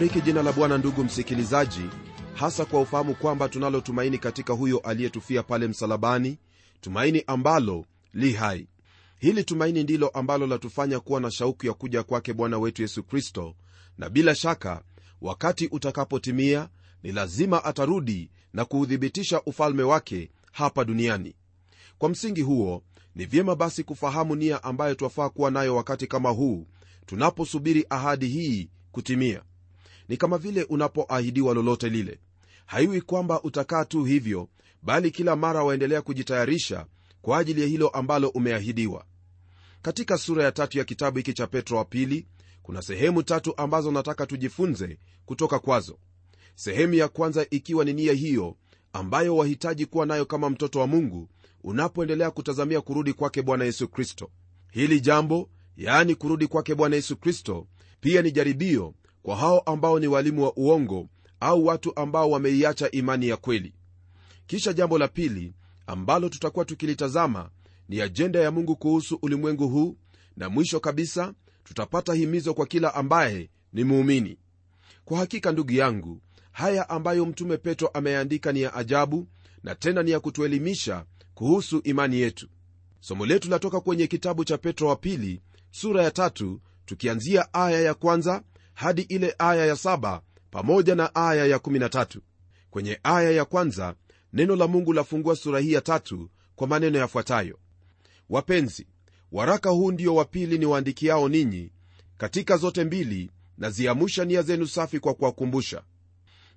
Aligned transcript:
nalibariki 0.00 0.26
jina 0.26 0.42
la 0.42 0.52
bwana 0.52 0.78
ndugu 0.78 1.04
msikilizaji 1.04 1.82
hasa 2.34 2.64
kwa 2.64 2.80
ufahamu 2.80 3.14
kwamba 3.14 3.48
tunalo 3.48 3.80
tumaini 3.80 4.18
katika 4.18 4.52
huyo 4.52 4.78
aliyetufia 4.78 5.42
pale 5.42 5.68
msalabani 5.68 6.38
tumaini 6.80 7.24
ambalo 7.26 7.84
li 8.14 8.32
hai. 8.32 8.68
Hili 9.18 9.44
tumaini 9.44 9.82
ndilo 9.82 10.08
ambalo 10.08 10.46
latufanya 10.46 11.00
kuwa 11.00 11.20
na 11.20 11.30
shauku 11.30 11.66
ya 11.66 11.72
kuja 11.74 12.02
kwake 12.02 12.32
bwana 12.32 12.58
wetu 12.58 12.82
yesu 12.82 13.02
kristo 13.02 13.54
na 13.98 14.08
bila 14.10 14.34
shaka 14.34 14.82
wakati 15.20 15.66
utakapotimia 15.66 16.68
ni 17.02 17.12
lazima 17.12 17.64
atarudi 17.64 18.30
na 18.52 18.64
kuuthibitisha 18.64 19.42
ufalme 19.42 19.82
wake 19.82 20.30
hapa 20.52 20.84
duniani. 20.84 21.34
Kwa 21.98 22.08
msingi 22.08 22.42
huo 22.42 22.82
ni 23.14 23.24
vyema 23.24 23.56
basi 23.56 23.84
kufahamu 23.84 24.34
nia 24.36 24.62
ambayo 24.62 24.94
twafaa 24.94 25.28
kuwa 25.28 25.50
nayo 25.50 25.76
wakati 25.76 26.06
kama 26.06 26.30
huu 26.30 26.66
tunaposubiri 27.06 27.86
ahadi 27.90 28.26
hii 28.28 28.70
kutimia 28.92 29.42
ni 30.10 30.16
kama 30.16 30.38
vile 30.38 30.62
unapoahidiwa 30.62 31.54
lolote 31.54 31.88
lile. 31.88 32.18
Haiwi 32.66 33.00
kwamba 33.00 33.42
utakaa 33.42 33.84
tu 33.84 34.04
hivyo 34.04 34.48
bali 34.82 35.10
kila 35.10 35.36
mara 35.36 35.64
waendelea 35.64 36.02
kujitayarisha 36.02 36.86
kwa 37.22 37.38
ajili 37.38 37.60
ya 37.60 37.66
hilo 37.66 37.88
ambalo 37.88 38.28
umeahidiwa. 38.28 39.04
Katika 39.82 40.18
sura 40.18 40.44
ya 40.44 40.52
tatu 40.52 40.78
ya 40.78 40.84
kitabu 40.84 41.16
hiki 41.18 41.32
cha 41.32 41.46
petro 41.46 41.76
wa 41.78 41.84
pili 41.84 42.26
kuna 42.62 42.82
sehemu 42.82 43.22
tatu 43.22 43.56
ambazo 43.56 43.90
nataka 43.90 44.26
tujifunze 44.26 44.98
kutoka 45.26 45.58
kwazo. 45.58 45.98
Sehemu 46.54 46.94
ya 46.94 47.08
kwanza 47.08 47.46
ikiwa 47.50 47.84
ni 47.84 47.92
nia 47.92 48.12
hiyo 48.12 48.56
ambayo 48.92 49.36
wahitaji 49.36 49.86
kuwa 49.86 50.06
nayo 50.06 50.26
kama 50.26 50.50
mtoto 50.50 50.80
wa 50.80 50.86
mungu 50.86 51.28
unapoendelea 51.64 52.30
kutazamia 52.30 52.80
kurudi 52.80 53.12
kwake 53.12 53.42
bwana 53.42 53.64
yesu 53.64 53.88
kristo. 53.88 54.30
Hili 54.72 55.00
jambo 55.00 55.50
yaani 55.76 56.14
kurudi 56.14 56.46
kwake 56.46 56.74
bwana 56.74 56.96
yesu 56.96 57.16
kristo 57.16 57.66
pia 58.00 58.22
ni 58.22 58.32
jaribio 58.32 58.94
kwa 59.22 59.36
hao 59.36 59.58
ambao 59.60 59.98
ni 60.00 60.06
walimu 60.06 60.42
wa 60.42 60.52
uongo 60.56 61.08
au 61.40 61.66
watu 61.66 61.96
ambao 61.96 62.30
wameiacha 62.30 62.90
imani 62.90 63.28
ya 63.28 63.36
kweli. 63.36 63.74
Kisha 64.46 64.72
jambo 64.72 64.98
la 64.98 65.08
pili 65.08 65.54
ambalo 65.86 66.28
tutakuwa 66.28 66.64
tukilitazama 66.64 67.50
ni 67.88 68.00
ajenda 68.00 68.40
ya 68.40 68.50
mungu 68.50 68.76
kuhusu 68.76 69.18
ulimwengu 69.22 69.68
huu 69.68 69.96
na 70.36 70.48
mwisho 70.48 70.80
kabisa 70.80 71.34
tutapata 71.64 72.14
himizo 72.14 72.54
kwa 72.54 72.66
kila 72.66 72.94
ambaye 72.94 73.50
ni 73.72 73.84
muumini. 73.84 74.38
Kwa 75.04 75.18
hakika 75.18 75.52
ndugu 75.52 75.72
yangu 75.72 76.20
haya 76.52 76.88
ambayo 76.90 77.26
mtume 77.26 77.56
petro 77.56 77.88
ameandika 77.88 78.52
ni 78.52 78.60
ya 78.62 78.74
ajabu 78.74 79.26
na 79.62 79.74
tena 79.74 80.02
ni 80.02 80.10
ya 80.10 80.20
kutuelimisha 80.20 81.04
kuhusu 81.34 81.80
imani 81.84 82.16
yetu. 82.20 82.48
Somo 83.00 83.26
letu 83.26 83.50
latoka 83.50 83.80
kwenye 83.80 84.06
kitabu 84.06 84.44
cha 84.44 84.58
petro 84.58 84.88
wa 84.88 84.96
pili 84.96 85.40
sura 85.70 86.02
ya 86.02 86.10
tatu 86.10 86.60
tukianzia 86.86 87.54
aya 87.54 87.80
ya 87.80 87.94
kwanza 87.94 88.42
hadi 88.80 89.02
ile 89.02 89.34
aya 89.38 89.66
ya 89.66 89.76
saba 89.76 90.22
pamoja 90.50 90.94
na 90.94 91.14
aya 91.14 91.46
ya 91.46 91.56
13 91.56 92.18
kwenye 92.70 93.00
aya 93.02 93.30
ya 93.30 93.44
kwanza 93.44 93.94
neno 94.32 94.56
la 94.56 94.66
mungu 94.66 94.92
lafungua 94.92 95.36
sura 95.36 95.60
hii 95.60 95.72
ya 95.72 95.80
tatu 95.80 96.30
kwa 96.56 96.66
maneno 96.66 96.98
yafuatayo. 96.98 97.58
Wapenzi 98.30 98.86
waraka 99.32 99.70
huu 99.70 99.92
ndio 99.92 100.14
wa 100.14 100.24
pili 100.24 100.58
ni 100.58 100.66
waandikiao 100.66 101.28
ninyi 101.28 101.72
katika 102.18 102.56
zote 102.56 102.84
mbili 102.84 103.30
naziamusha 103.58 104.24
nia 104.24 104.42
zenu 104.42 104.66
safi 104.66 105.00
kwa 105.00 105.14
kuwakumbusha. 105.14 105.82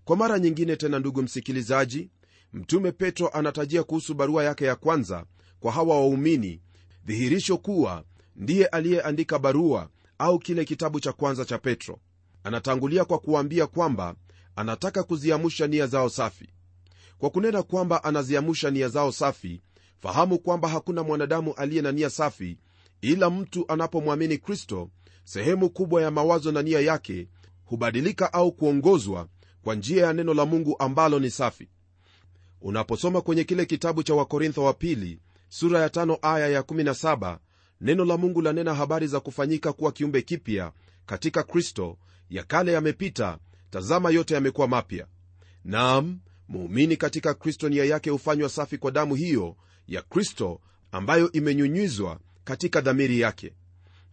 Kwa 0.05 0.15
mara 0.17 0.39
nyingine 0.39 0.75
tena 0.75 0.99
ndugu 0.99 1.21
msikilizaji 1.23 2.09
mtume 2.53 2.91
petro 2.91 3.27
anatajia 3.29 3.83
kuhusu 3.83 4.13
barua 4.13 4.43
yake 4.43 4.65
ya 4.65 4.75
kwanza 4.75 5.25
kwa 5.59 5.71
hawa 5.71 5.95
waumini 5.99 6.61
dhihirisho 7.05 7.57
kuwa 7.57 8.03
ndiye 8.35 8.65
aliyeandika 8.65 9.39
barua 9.39 9.89
au 10.17 10.39
kile 10.39 10.65
kitabu 10.65 10.99
cha 10.99 11.13
kwanza 11.13 11.45
cha 11.45 11.57
petro 11.57 11.99
anatangulia 12.43 13.05
kwa 13.05 13.19
kuwaambia 13.19 13.67
kwamba 13.67 14.15
anataka 14.55 15.03
kuziamusha 15.03 15.67
nia 15.67 15.87
zao 15.87 16.09
safi. 16.09 16.49
Kwa 17.17 17.29
kunena 17.29 17.63
kwamba 17.63 18.03
anaziamusha 18.03 18.71
nia 18.71 18.87
zao 18.89 19.11
safi 19.11 19.61
fahamu 19.99 20.39
kwamba 20.39 20.67
hakuna 20.69 21.03
mwanadamu 21.03 21.53
aliye 21.53 21.81
na 21.81 21.91
nia 21.91 22.09
safi 22.09 22.57
ila 23.01 23.29
mtu 23.29 23.65
anapomwamini 23.67 24.37
kristo 24.37 24.89
sehemu 25.23 25.69
kubwa 25.69 26.01
ya 26.01 26.11
mawazo 26.11 26.51
na 26.51 26.61
nia 26.61 26.79
yake 26.79 27.27
hubadilika 27.65 28.33
au 28.33 28.51
kuongozwa 28.51 29.27
kwa 29.63 29.75
njia 29.75 30.05
ya 30.05 30.13
neno 30.13 30.33
la 30.33 30.45
mungu 30.45 30.75
ambalo 30.79 31.19
ni 31.19 31.29
safi. 31.31 31.69
Unaposoma 32.61 33.21
kwenye 33.21 33.43
kile 33.43 33.65
kitabu 33.65 34.03
cha 34.03 34.13
wakorintho 34.13 34.63
wa 34.63 34.73
pili 34.73 35.19
sura 35.49 35.79
ya 35.79 35.89
tano 35.89 36.17
aya 36.21 36.47
ya 36.47 36.61
17 36.61 37.37
neno 37.81 38.05
la 38.05 38.17
mungu 38.17 38.41
lanena 38.41 38.73
habari 38.73 39.07
za 39.07 39.19
kufanyika 39.19 39.73
kuwa 39.73 39.91
kiumbe 39.91 40.21
kipya 40.21 40.71
katika 41.05 41.43
kristo 41.43 41.97
ya 42.29 42.43
kale 42.43 42.71
yamepita 42.73 43.37
tazama 43.69 44.09
yote 44.09 44.33
yamekuwa 44.33 44.67
mapya. 44.67 45.07
Nam 45.65 46.19
muumini 46.47 46.97
katika 46.97 47.33
kristo 47.33 47.69
nia 47.69 47.85
yake 47.85 48.09
hufanywa 48.09 48.49
safi 48.49 48.77
kwa 48.77 48.91
damu 48.91 49.15
hiyo 49.15 49.55
ya 49.87 50.01
kristo 50.01 50.61
ambayo 50.91 51.31
imenyunyizwa 51.31 52.19
katika 52.43 52.81
dhamiri 52.81 53.19
yake. 53.19 53.53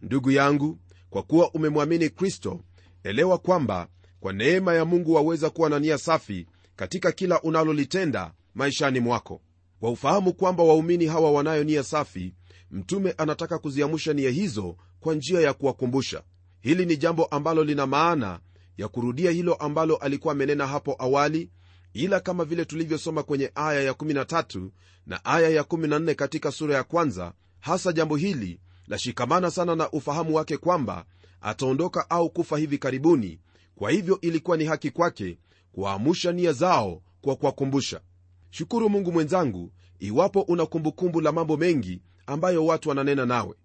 Ndugu 0.01 0.31
yangu 0.31 0.79
kwa 1.09 1.23
kuwa 1.23 1.51
umemwamini 1.53 2.09
kristo 2.09 2.61
elewa 3.03 3.37
kwamba 3.37 3.87
kwa 4.19 4.33
neema 4.33 4.73
ya 4.73 4.85
mungu 4.85 5.13
waweza 5.13 5.49
kuwa 5.49 5.69
na 5.69 5.79
nia 5.79 5.97
safi 5.97 6.47
katika 6.75 7.11
kila 7.11 7.41
unalolitenda 7.41 8.33
maishani 8.55 8.99
mwako. 8.99 9.41
Kwa 9.79 9.91
ufahamu 9.91 10.33
kwamba 10.33 10.63
waumini 10.63 11.05
hawa 11.05 11.31
wanayo 11.31 11.63
nia 11.63 11.83
safi 11.83 12.33
mtume 12.71 13.11
anataka 13.17 13.57
kuziamusha 13.59 14.13
nia 14.13 14.29
hizo 14.29 14.77
kwa 14.99 15.15
njia 15.15 15.41
ya 15.41 15.53
kuwakumbusha 15.53 16.23
hili 16.61 16.85
ni 16.85 16.97
jambo 16.97 17.25
ambalo 17.25 17.63
lina 17.63 17.87
maana 17.87 18.39
ya 18.77 18.87
kurudia 18.87 19.31
hilo 19.31 19.53
ambalo 19.53 19.95
alikuwa 19.95 20.31
amenena 20.31 20.67
hapo 20.67 20.95
awali 20.99 21.49
ila 21.93 22.19
kama 22.19 22.45
vile 22.45 22.65
tulivyosoma 22.65 23.23
kwenye 23.23 23.51
aya 23.55 23.81
ya 23.81 23.91
13 23.91 24.69
na 25.05 25.25
aya 25.25 25.49
ya 25.49 25.61
14 25.61 26.15
katika 26.15 26.51
sura 26.51 26.75
ya 26.75 26.83
kwanza 26.83 27.33
hasa 27.59 27.93
jambo 27.93 28.15
hili 28.15 28.59
lashikamana 28.87 29.51
sana 29.51 29.75
na 29.75 29.91
ufahamu 29.91 30.35
wake 30.35 30.57
kwamba 30.57 31.05
ataondoka 31.41 32.09
au 32.09 32.29
kufa 32.29 32.57
hivi 32.57 32.77
karibuni. 32.77 33.39
Kwa 33.75 33.91
hivyo 33.91 34.19
ilikuwa 34.21 34.57
ni 34.57 34.65
haki 34.65 34.91
kwake 34.91 35.37
kuwaamusha 35.71 36.31
nia 36.31 36.53
zao 36.53 37.01
kwa 37.21 37.35
kuwakumbusha. 37.35 38.01
Shukuru 38.49 38.89
mungu 38.89 39.11
mwenzangu 39.11 39.71
iwapo 39.99 40.41
una 40.41 40.65
kumbukumbu 40.65 41.21
la 41.21 41.31
mambo 41.31 41.57
mengi 41.57 42.01
ambayo 42.25 42.65
watu 42.65 42.89
wananena 42.89 43.25
nawe. 43.25 43.55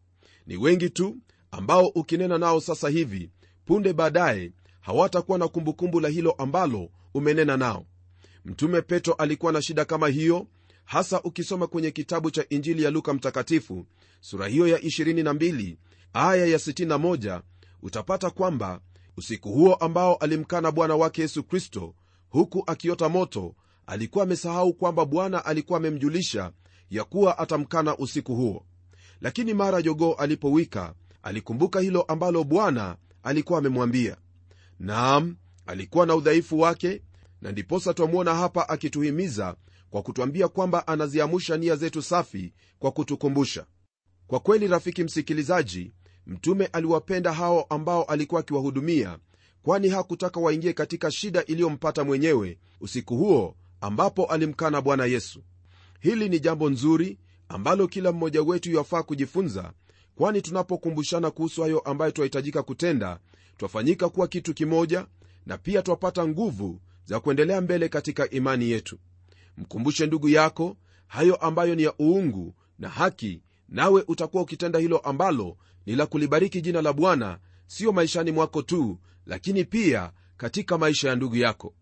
Ni 0.47 0.57
wengi 0.57 0.91
tu 0.91 1.17
ambao 1.51 1.87
ukinena 1.87 2.39
nao 2.39 2.61
sasa 2.61 2.89
hivi 2.89 3.31
punde 3.65 3.93
baadaye 3.93 4.53
hawatakuwa 4.81 5.39
na 5.39 5.49
kumbukumbu 5.49 6.01
la 6.01 6.09
hilo 6.09 6.31
ambalo 6.33 6.89
umenena 7.15 7.57
nao. 7.57 7.87
Mtume 8.45 8.83
petro 8.83 9.15
alikuwa 9.15 9.53
na 9.53 9.63
shida 9.63 9.85
kama 9.85 10.09
hiyo 10.09 10.47
hasa 10.85 11.23
ukisoma 11.23 11.67
kwenye 11.67 11.91
kitabu 11.91 12.31
cha 12.31 12.49
injili 12.49 12.83
ya 12.83 12.91
luka 12.91 13.15
mtakatifu 13.15 13.87
sura 14.21 14.47
hiyo 14.49 14.69
ya 14.69 14.79
22 14.79 15.77
aya 16.13 16.47
ya 16.47 16.59
61 16.59 17.41
utapata 17.83 18.31
kwamba 18.31 18.81
usiku 19.17 19.53
huo 19.53 19.75
ambao 19.75 20.15
alimkana 20.15 20.73
bwana 20.73 20.97
wake 20.97 21.23
yesu 21.23 21.45
kristo 21.45 21.95
huku 22.29 22.63
akiota 22.67 23.09
moto 23.09 23.55
alikuwa 23.87 24.25
amesahau 24.25 24.75
kwamba 24.75 25.05
bwana 25.05 25.45
alikuwa 25.45 25.77
amemjulisha 25.79 26.53
ya 26.91 27.05
kuwa 27.05 27.39
atamkana 27.39 27.97
usiku 27.99 28.35
huo. 28.37 28.65
Lakini 29.21 29.55
mara 29.55 29.83
jogoo 29.83 30.13
alipowika 30.13 30.95
alikumbuka 31.27 31.81
hilo 31.81 32.03
ambalo 32.03 32.45
bwana 32.45 32.97
alikuwa 33.23 33.59
amemwambia. 33.59 34.17
Naam 34.81 35.37
alikuwa 35.67 36.07
na 36.07 36.15
udhaifu 36.15 36.61
wake 36.61 37.03
na 37.43 37.53
ndiposa 37.53 37.95
twamwona 37.95 38.35
hapa 38.35 38.69
akituhimiza 38.69 39.57
kwa 39.91 40.03
kutwambia 40.03 40.49
kwamba 40.49 40.87
anaziamusha 40.87 41.57
nia 41.57 41.77
zetu 41.77 42.03
safi 42.03 42.53
kwa 42.79 42.91
kutukumbusha. 42.93 43.67
Kwa 44.27 44.41
kweli 44.41 44.69
rafiki 44.69 45.05
msikilizaji 45.05 45.93
mtume 46.27 46.67
aliwapenda 46.67 47.33
hao 47.33 47.63
ambao 47.63 48.03
alikuwa 48.05 48.41
akiwahudumia 48.41 49.19
kwani 49.63 49.89
hakutaka 49.89 50.41
waingie 50.41 50.73
katika 50.73 51.11
shida 51.11 51.45
iliyompata 51.45 52.05
mwenyewe 52.05 52.59
usiku 52.81 53.17
huo 53.17 53.57
ambapo 53.81 54.25
alimkana 54.27 54.81
bwana 54.81 55.05
yesu. 55.07 55.43
Hili 56.01 56.29
ni 56.29 56.41
jambo 56.41 56.71
nzuri 56.71 57.19
ambalo 57.49 57.87
kila 57.89 58.13
mmoja 58.13 58.43
wetu 58.43 58.73
yafaa 58.73 59.03
kujifunza 59.03 59.73
kwani 60.17 60.43
tunapokumbushana 60.43 61.31
kuhusu 61.31 61.63
hayo 61.63 61.79
ambayo 61.81 62.11
twahitajika 62.11 62.63
kutenda 62.63 63.19
twafanyika 63.57 64.09
kuwa 64.09 64.29
kitu 64.29 64.55
kimoja 64.55 65.07
na 65.47 65.59
pia 65.59 65.83
twapata 65.83 66.29
nguvu 66.29 66.81
za 67.05 67.21
kuendelea 67.21 67.61
mbele 67.61 67.89
katika 67.89 68.31
imani 68.31 68.71
yetu. 68.71 68.99
Mkumbushe 69.59 70.07
ndugu 70.07 70.29
yako 70.29 70.77
hayo 71.07 71.35
ambayo 71.37 71.75
ni 71.75 71.83
ya 71.83 71.95
uungu 72.01 72.55
na 72.79 72.89
haki 72.89 73.43
nawe 73.69 74.05
utakuwa 74.09 74.43
ukitenda 74.43 74.79
hilo 74.79 74.99
ambalo 74.99 75.57
ni 75.87 75.97
la 75.97 76.07
kulibariki 76.07 76.61
jina 76.61 76.83
la 76.83 76.93
bwana 76.93 77.39
siyo 77.67 77.93
maishani 77.93 78.33
mwako 78.33 78.63
tu 78.63 78.99
lakini 79.27 79.65
pia 79.65 80.13
katika 80.37 80.79
maisha 80.79 81.09
ya 81.09 81.17
ndugu 81.17 81.37
yako. 81.37 81.75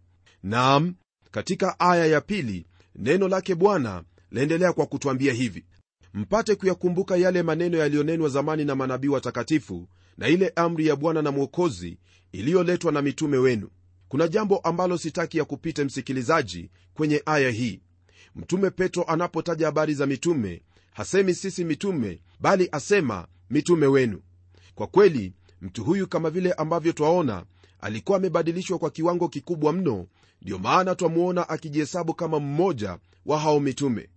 Naam 0.42 0.94
katika 1.31 1.81
aya 1.81 2.06
ya 2.06 2.20
pili 2.20 2.66
neno 2.96 3.28
lake 3.28 3.54
bwana 3.54 4.04
laendelea 4.31 4.72
kwa 4.72 4.86
kutwambia 4.86 5.32
hivi 5.32 5.64
mpate 6.14 6.55
kuyakumbuka 6.55 7.16
yale 7.16 7.43
maneno 7.43 7.78
yaliyonenwa 7.78 8.28
zamani 8.28 8.64
na 8.64 8.75
manabii 8.75 9.08
watakatifu 9.08 9.88
na 10.19 10.28
ile 10.28 10.52
amri 10.56 10.87
ya 10.87 10.96
bwana 10.96 11.22
na 11.22 11.31
mwokozi 11.31 11.99
iliyoletwa 12.32 12.93
na 12.93 13.02
mitume 13.02 13.37
wenu. 13.38 13.69
Kuna 14.08 14.28
jambo 14.28 14.58
ambalo 14.58 14.99
sitaki 14.99 15.38
ya 15.38 15.44
kupite 15.44 15.84
msikilizaji 15.84 16.70
kwenye 16.94 17.22
aya 17.26 17.50
hii. 17.50 17.81
Mtume 18.37 18.70
petro 18.70 19.02
anapotaja 19.05 19.66
habari 19.66 19.94
za 19.94 20.06
mitume 20.06 20.62
hasemi 20.93 21.34
sisi 21.34 21.64
mitume 21.64 22.20
bali 22.40 22.69
asema 22.72 23.26
mitume 23.50 23.87
wenu. 23.87 24.20
Kwa 24.75 24.87
kweli 24.87 25.32
mtu 25.62 25.84
huyu 25.84 26.06
kama 26.08 26.31
vile 26.31 26.52
ambavyo 26.52 26.93
twaona 26.93 27.44
alikuwa 27.81 28.19
amebadilishwa 28.19 28.78
kwa 28.78 28.90
kiwango 28.90 29.28
kikubwa 29.28 29.72
mno 29.72 30.06
ndiyo 30.43 30.58
maana 30.58 30.94
twamuona 30.94 31.49
akijihesabu 31.49 32.14
kama 32.14 32.40
mmoja 32.40 32.99
wa 33.26 33.38
hao 33.38 33.60
mitume. 33.60 34.08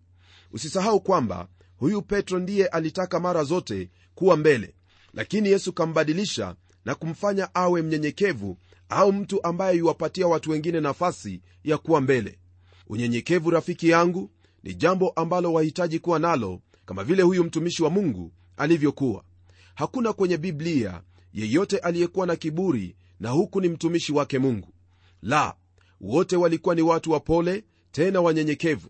Usisahau 0.51 1.01
kwamba 1.01 1.47
huyu 1.77 2.01
petro 2.01 2.39
ndiye 2.39 2.67
alitaka 2.67 3.19
mara 3.19 3.43
zote 3.43 3.89
kuwa 4.15 4.37
mbele 4.37 4.73
lakini 5.13 5.49
yesu 5.49 5.73
kambadilisha 5.73 6.55
na 6.85 6.95
kumfanya 6.95 7.55
awe 7.55 7.81
mnyenyekevu 7.81 8.57
au 8.89 9.13
mtu 9.13 9.43
ambaye 9.43 9.77
yuwapatia 9.77 10.27
watu 10.27 10.51
wengine 10.51 10.79
nafasi 10.79 11.41
ya 11.63 11.77
kuwa 11.77 12.01
mbele. 12.01 12.39
Unyenyekevu 12.87 13.49
rafiki 13.49 13.89
yangu 13.89 14.31
ni 14.63 14.73
jambo 14.73 15.09
ambalo 15.09 15.53
wahitaji 15.53 15.99
kuwa 15.99 16.19
nalo 16.19 16.61
kama 16.85 17.03
vile 17.03 17.23
huyu 17.23 17.43
mtumishi 17.43 17.83
wa 17.83 17.89
mungu 17.89 18.31
alivyokuwa. 18.57 19.23
Hakuna 19.75 20.13
kwenye 20.13 20.37
biblia 20.37 21.01
yeyote 21.33 21.77
aliyekuwa 21.77 22.27
na 22.27 22.35
kiburi 22.35 22.95
na 23.19 23.29
huku 23.29 23.61
ni 23.61 23.69
mtumishi 23.69 24.13
wake 24.13 24.39
mungu. 24.39 24.73
La 25.21 25.55
wote 26.01 26.35
walikuwa 26.35 26.75
ni 26.75 26.81
watu 26.81 27.11
wapole 27.11 27.63
tena 27.91 28.21
wanyenyekevu 28.21 28.89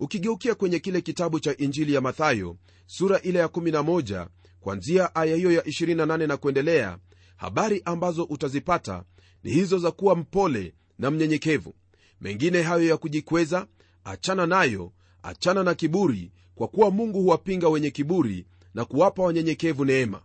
ukigeukia 0.00 0.54
kwenye 0.54 0.78
kile 0.78 1.00
kitabu 1.00 1.40
cha 1.40 1.56
injili 1.56 1.94
ya 1.94 2.00
mathayo 2.00 2.56
sura 2.86 3.20
ile 3.20 3.38
ya 3.38 3.46
11 3.46 4.26
kwanzia 4.60 5.14
aya 5.14 5.36
hiyo 5.36 5.52
ya 5.52 5.60
28 5.62 6.26
na 6.26 6.36
kuendelea 6.36 6.98
habari 7.36 7.82
ambazo 7.84 8.24
utazipata 8.24 9.04
ni 9.44 9.50
hizo 9.50 9.78
za 9.78 9.90
kuwa 9.90 10.16
mpole 10.16 10.74
na 10.98 11.10
mnyenyekevu. 11.10 11.74
Mengine 12.20 12.62
hayo 12.62 12.86
ya 12.88 12.96
kujikweza 12.96 13.66
achana 14.04 14.46
nayo 14.46 14.92
achana 15.22 15.62
na 15.62 15.74
kiburi 15.74 16.32
kwa 16.54 16.68
kuwa 16.68 16.90
mungu 16.90 17.20
huwapinga 17.22 17.68
wenye 17.68 17.90
kiburi 17.90 18.46
na 18.74 18.84
kuwapa 18.84 19.22
wanyenyekevu 19.22 19.84
neema. 19.84 20.20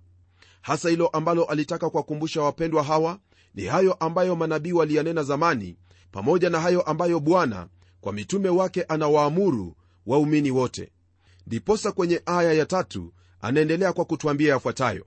Hasa 0.61 0.89
hilo 0.89 1.07
ambalo 1.07 1.43
alitaka 1.45 1.89
kuwakumbusha 1.89 2.41
wapendwa 2.41 2.83
hawa 2.83 3.19
ni 3.55 3.63
hayo 3.65 3.93
ambayo 3.93 4.35
manabii 4.35 4.71
waliyanena 4.71 5.23
zamani 5.23 5.75
pamoja 6.11 6.49
na 6.49 6.59
hayo 6.59 6.81
ambayo 6.81 7.19
bwana 7.19 7.67
kwa 8.05 8.13
mitume 8.13 8.49
wake 8.49 8.83
anawaamuru 8.83 9.75
waumini 10.05 10.51
wote. 10.51 10.91
Ndiposa 11.47 11.91
kwenye 11.91 12.21
aya 12.25 12.53
ya 12.53 12.65
tatu 12.65 13.13
anaendelea 13.41 13.93
kwa 13.93 14.05
kutwambia 14.05 14.49
yafuatayo. 14.53 15.05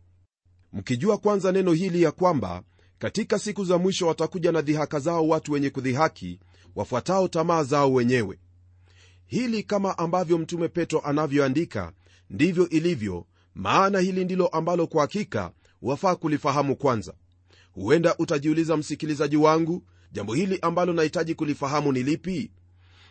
Mkijua 0.72 1.18
kwanza 1.18 1.52
neno 1.52 1.72
hili 1.72 2.02
ya 2.02 2.12
kwamba 2.12 2.62
katika 2.98 3.38
siku 3.38 3.64
za 3.64 3.78
mwisho 3.78 4.06
watakuja 4.06 4.52
na 4.52 4.62
dhihaka 4.62 4.98
zao 5.00 5.28
watu 5.28 5.52
wenye 5.52 5.70
kudhihaki 5.70 6.40
wafuatao 6.74 7.28
tamaa 7.28 7.62
zao 7.64 7.92
wenyewe. 7.92 8.38
Hili 9.26 9.62
kama 9.62 9.98
ambavyo 9.98 10.38
mtume 10.38 10.68
petro 10.68 11.00
anavyoandika 11.00 11.92
ndivyo 12.30 12.68
ilivyo 12.68 13.26
maana 13.54 13.98
hili 14.00 14.24
ndilo 14.24 14.46
ambalo 14.46 14.86
kwa 14.86 15.00
hakika 15.00 15.52
wafaa 15.82 16.14
kulifahamu 16.16 16.76
kwanza. 16.76 17.14
Huenda 17.72 18.16
utajiuliza 18.18 18.76
msikilizaji 18.76 19.36
wangu 19.36 19.82
jambo 20.12 20.34
hili 20.34 20.58
ambalo 20.62 20.92
nahitaji 20.92 21.34
kulifahamu 21.34 21.92
ni 21.92 22.02
lipi 22.02 22.50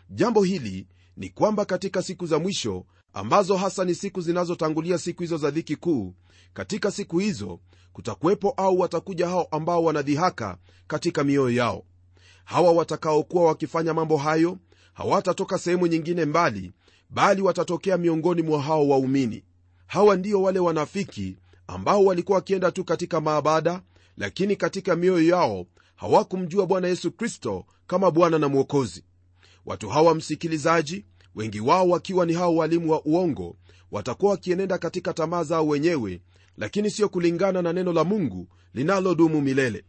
jambo 0.10 0.44
hili 0.44 0.88
ni 1.18 1.30
kwamba 1.30 1.66
katika 1.66 2.02
siku 2.02 2.26
za 2.28 2.40
mwisho 2.40 2.86
ambazo 3.14 3.58
hasa 3.58 3.86
ni 3.86 3.96
siku 3.96 4.22
zinazotangulia 4.22 4.98
siku 4.98 5.22
hizo 5.22 5.38
za 5.38 5.52
dhiki 5.52 5.76
kuu 5.76 6.14
katika 6.54 6.92
siku 6.92 7.20
hizo 7.20 7.60
kutakuwepo 7.94 8.50
au 8.58 8.80
watakuja 8.80 9.28
hao 9.28 9.48
ambao 9.52 9.84
wanadhihaka 9.84 10.58
katika 10.88 11.24
mioyo 11.24 11.50
yao. 11.58 11.84
Hawa 12.46 12.72
watakaokuwa 12.72 13.46
wakifanya 13.46 13.94
mambo 13.94 14.18
hayo 14.18 14.58
hawatatoka 14.94 15.58
sehemu 15.58 15.88
nyingine 15.88 16.26
mbali 16.26 16.72
bali 17.10 17.42
watatokea 17.42 17.98
miongoni 17.98 18.42
mwa 18.42 18.62
hao 18.62 18.88
waumini. 18.90 19.44
Hawa 19.88 20.16
ndio 20.16 20.42
wale 20.42 20.60
wanafiki 20.60 21.38
ambao 21.68 22.06
walikuwa 22.06 22.36
wakienda 22.36 22.72
tu 22.72 22.84
katika 22.86 23.22
maabada 23.22 23.82
lakini 24.18 24.56
katika 24.56 24.96
mioyo 24.96 25.28
yao 25.28 25.66
hawakumjua 25.96 26.66
bwana 26.66 26.88
yesu 26.88 27.12
kristo 27.12 27.66
kama 27.88 28.12
bwana 28.12 28.40
na 28.40 28.48
mwokozi 28.50 29.04
watu 29.68 29.90
hawa 29.90 30.16
msikilizaji 30.16 31.06
wengi 31.36 31.60
wao 31.60 31.90
wakiwa 31.90 32.26
ni 32.26 32.34
hao 32.34 32.56
walimu 32.56 32.92
wa 32.92 33.06
uongo 33.06 33.56
watakuwa 33.92 34.32
wakienenda 34.32 34.78
katika 34.78 35.14
tamaa 35.14 35.44
zao 35.44 35.68
wenyewe 35.68 36.22
lakini 36.58 36.90
sio 36.92 37.10
kulingana 37.10 37.62
na 37.62 37.74
neno 37.74 37.94
la 37.94 38.04
mungu 38.04 38.48
linalodumu 38.74 39.42
milele. 39.42 39.84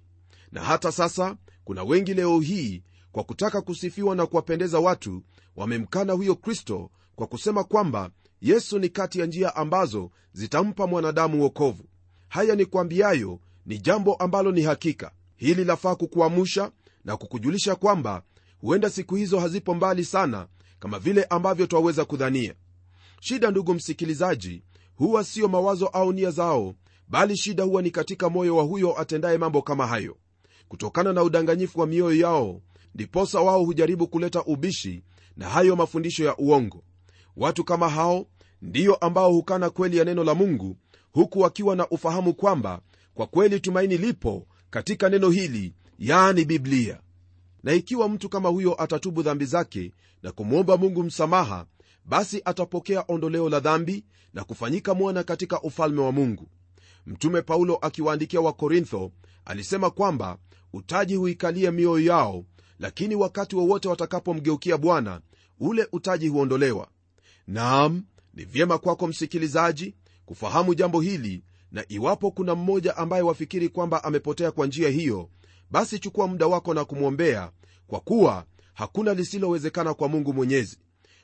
Na 0.52 0.60
hata 0.60 0.92
sasa 0.92 1.36
kuna 1.64 1.84
wengi 1.84 2.14
leo 2.14 2.40
hii 2.40 2.82
kwa 3.12 3.24
kutaka 3.24 3.60
kusifiwa 3.60 4.16
na 4.16 4.26
kuwapendeza 4.26 4.78
watu 4.78 5.22
wamemkana 5.56 6.12
huyo 6.12 6.34
kristo 6.34 6.90
kwa 7.16 7.26
kusema 7.26 7.64
kwamba 7.64 8.10
yesu 8.40 8.78
ni 8.78 8.88
kati 8.88 9.20
ya 9.20 9.26
njia 9.26 9.56
ambazo 9.56 10.10
zitampa 10.32 10.86
mwanadamu 10.86 11.42
wokovu. 11.42 11.84
Haya 12.28 12.54
ni 12.54 12.66
kwambiayo 12.66 13.40
ni 13.66 13.78
jambo 13.78 14.14
ambalo 14.14 14.52
ni 14.52 14.62
hakika. 14.62 15.10
Hili 15.36 15.64
lafaa 15.64 15.94
kukuamusha 15.94 16.70
na 17.04 17.16
kukujulisha 17.16 17.74
kwamba 17.74 18.22
huenda 18.60 18.90
siku 18.90 19.14
hizo 19.14 19.40
hazipo 19.40 19.74
mbali 19.74 20.04
sana 20.04 20.46
kama 20.78 20.98
vile 20.98 21.24
ambavyo 21.24 21.66
twaweza 21.66 22.04
kudhania. 22.04 22.54
Shida 23.20 23.50
ndugu 23.50 23.74
msikilizaji 23.74 24.62
huwa 24.94 25.24
siyo 25.24 25.48
mawazo 25.48 25.86
au 25.86 26.12
nia 26.12 26.30
zao 26.30 26.74
bali 27.08 27.36
shida 27.36 27.64
huwa 27.64 27.82
ni 27.82 27.90
katika 27.90 28.28
moyo 28.30 28.56
wa 28.56 28.62
huyo 28.64 29.00
atendaye 29.00 29.38
mambo 29.38 29.62
kama 29.62 29.86
hayo. 29.86 30.16
Kutokana 30.68 31.12
na 31.12 31.22
udanganyifu 31.22 31.80
wa 31.80 31.86
mioyo 31.86 32.20
yao 32.20 32.60
ndiposa 32.94 33.40
wao 33.40 33.64
hujaribu 33.64 34.08
kuleta 34.08 34.44
ubishi 34.44 35.02
na 35.36 35.48
hayo 35.48 35.76
mafundisho 35.76 36.24
ya 36.24 36.36
uongo. 36.36 36.82
Watu 37.36 37.64
kama 37.64 37.88
hao 37.88 38.26
ndiyo 38.62 38.94
ambao 38.94 39.32
hukana 39.32 39.70
kweli 39.70 39.96
ya 39.96 40.04
neno 40.04 40.24
la 40.24 40.34
mungu 40.34 40.76
huku 41.12 41.40
wakiwa 41.40 41.76
na 41.76 41.88
ufahamu 41.88 42.34
kwamba 42.34 42.80
kwa 43.14 43.26
kweli 43.26 43.60
tumaini 43.60 43.96
lipo 43.98 44.46
katika 44.70 45.08
neno 45.08 45.30
hili 45.30 45.74
yani 45.98 46.44
biblia 46.44 47.00
na 47.68 47.74
ikiwa 47.74 48.08
mtu 48.08 48.28
kama 48.28 48.48
huyo 48.48 48.82
atatubu 48.82 49.22
dhambi 49.22 49.44
zake 49.44 49.92
na 50.22 50.32
kumwomba 50.32 50.76
mungu 50.76 51.02
msamaha 51.02 51.66
basi 52.04 52.42
atapokea 52.44 53.04
ondoleo 53.08 53.48
la 53.48 53.60
dhambi 53.60 54.04
na 54.34 54.44
kufanyika 54.44 54.94
mwana 54.94 55.22
katika 55.22 55.62
ufalme 55.62 56.00
wa 56.00 56.12
mungu. 56.12 56.48
Mtume 57.06 57.42
paulo 57.42 57.76
akiwaandikia 57.76 58.40
wakorintho 58.40 59.12
alisema 59.44 59.90
kwamba 59.90 60.38
utaji 60.72 61.14
huikalia 61.14 61.72
mioyo 61.72 62.06
yao 62.06 62.44
lakini 62.78 63.14
wakati 63.14 63.56
wowote 63.56 63.88
wa 63.88 63.92
watakapomgeukia 63.92 64.76
bwana 64.76 65.20
ule 65.60 65.88
utaji 65.92 66.28
huondolewa. 66.28 66.88
Naam 67.46 68.04
ni 68.34 68.44
vyema 68.44 68.78
kwako 68.78 69.06
msikilizaji 69.06 69.94
kufahamu 70.26 70.74
jambo 70.74 71.00
hili 71.00 71.42
na 71.72 71.84
iwapo 71.88 72.30
kuna 72.30 72.54
mmoja 72.54 72.96
ambaye 72.96 73.22
wafikiri 73.22 73.68
kwamba 73.68 74.04
amepotea 74.04 74.50
kwa 74.52 74.66
njia 74.66 74.88
hiyo 74.88 75.30
basi 75.70 75.98
chukua 75.98 76.26
muda 76.26 76.46
wako 76.46 76.74
na 76.74 76.84
kumwombea 76.84 77.50
kwa 77.86 78.00
kuwa 78.00 78.44
hakuna 78.74 79.14
lisilowezekana 79.14 79.94
kwa 79.94 80.08
mungu 80.08 80.32
mwenyezi. 80.34 80.78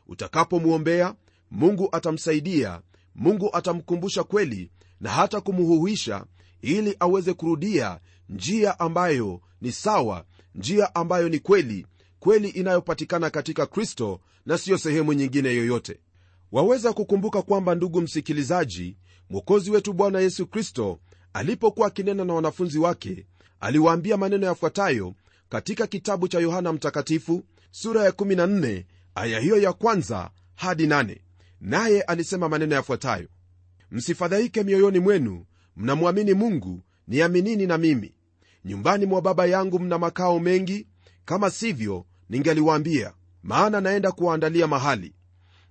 Utakapomwombea 0.07 1.15
mungu 1.51 1.89
atamsaidia 1.93 2.81
mungu 3.15 3.51
atamkumbusha 3.53 4.25
kweli 4.25 4.71
na 5.01 5.11
hata 5.11 5.41
kumhuhuisha 5.41 6.25
ili 6.63 6.97
aweze 7.01 7.35
kurudia 7.35 8.01
njia 8.29 8.79
ambayo 8.81 9.41
ni 9.61 9.73
sawa 9.73 10.25
njia 10.55 10.95
ambayo 10.95 11.29
ni 11.29 11.39
kweli 11.39 11.87
kweli 12.19 12.49
inayopatikana 12.49 13.31
katika 13.31 13.67
kristo 13.67 14.21
na 14.47 14.59
siyo 14.59 14.79
sehemu 14.79 15.13
nyingine 15.13 15.55
yoyote. 15.55 16.01
Waweza 16.53 16.93
kukumbuka 16.93 17.43
kwamba 17.43 17.75
ndugu 17.75 18.01
msikilizaji 18.01 18.97
mwokozi 19.31 19.71
wetu 19.71 19.93
bwana 19.93 20.21
yesu 20.21 20.47
kristo 20.47 21.01
alipokuwa 21.33 21.87
akinena 21.87 22.25
na 22.25 22.35
wanafunzi 22.35 22.79
wake 22.79 23.27
aliwaambia 23.65 24.17
maneno 24.17 24.47
yafuatayo 24.47 25.15
katika 25.49 25.87
kitabu 25.87 26.29
cha 26.29 26.39
yohana 26.41 26.73
mtakatifu 26.73 27.45
sura 27.71 28.05
ya 28.05 28.11
14 28.11 28.85
aya 29.15 29.41
hiyo 29.41 29.57
ya 29.59 29.73
kwanza 29.73 30.31
hadi 30.55 30.87
8 30.87 31.17
naye 31.61 32.03
alisema 32.03 32.49
maneno 32.49 32.75
yafuatayo 32.75 33.29
msifadhaike 33.91 34.63
mioyoni 34.63 34.99
mwenu 34.99 35.45
mnamwamini 35.77 36.35
mungu 36.35 36.83
niaminini 37.09 37.67
na 37.67 37.79
mimi. 37.79 38.15
Nyumbani 38.65 39.07
mwa 39.07 39.23
baba 39.23 39.47
yangu 39.47 39.79
mna 39.79 39.99
makao 39.99 40.41
mengi 40.41 40.87
kama 41.25 41.51
sivyo 41.51 42.07
ningeliwaambia 42.29 43.13
maana 43.43 43.81
naenda 43.81 44.13
kuwaandalia 44.13 44.67
mahali. 44.67 45.15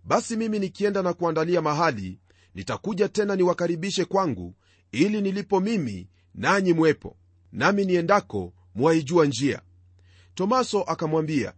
Basi 0.04 0.36
mimi 0.36 0.60
nikienda 0.60 1.02
na 1.02 1.14
kuandalia 1.14 1.62
mahali 1.62 2.20
nitakuja 2.56 3.10
tena 3.10 3.36
niwakaribishe 3.36 4.06
kwangu 4.06 4.56
ili 4.92 5.22
nilipo 5.22 5.60
mimi 5.60 6.10
nanyi 6.36 6.74
mwepo 6.74 7.18
nami 7.54 7.86
niendako 7.86 8.54
mwaijua 8.76 9.26
njia. 9.26 9.62
Tomaso 10.36 10.82
akamwambia 10.84 11.54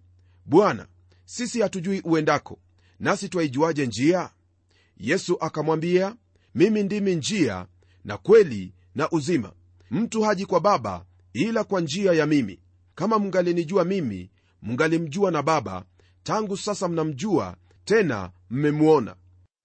bwana 0.46 0.88
sisi 1.26 1.62
hatujui 1.62 2.02
uendako 2.02 2.60
nasi 3.00 3.30
twaijuaje 3.30 3.86
njia? 3.86 4.30
Yesu 4.98 5.38
akamwambia 5.40 6.16
mimi 6.56 6.84
ndimi 6.84 7.16
njia 7.16 7.68
na 8.04 8.18
kweli 8.18 8.74
na 8.96 9.10
uzima. 9.12 9.54
Mtu 9.92 10.22
haji 10.22 10.46
kwa 10.46 10.60
baba 10.60 11.06
ila 11.34 11.64
kwa 11.64 11.82
njia 11.82 12.14
ya 12.14 12.26
mimi. 12.26 12.60
Kama 12.96 13.20
mngalinijua 13.20 13.84
mimi 13.86 14.32
mngalimjua 14.64 15.32
na 15.32 15.42
baba 15.44 15.86
tangu 16.24 16.58
sasa 16.58 16.88
mnamjua 16.88 17.58
tena 17.86 18.32
mmemwona. 18.50 19.16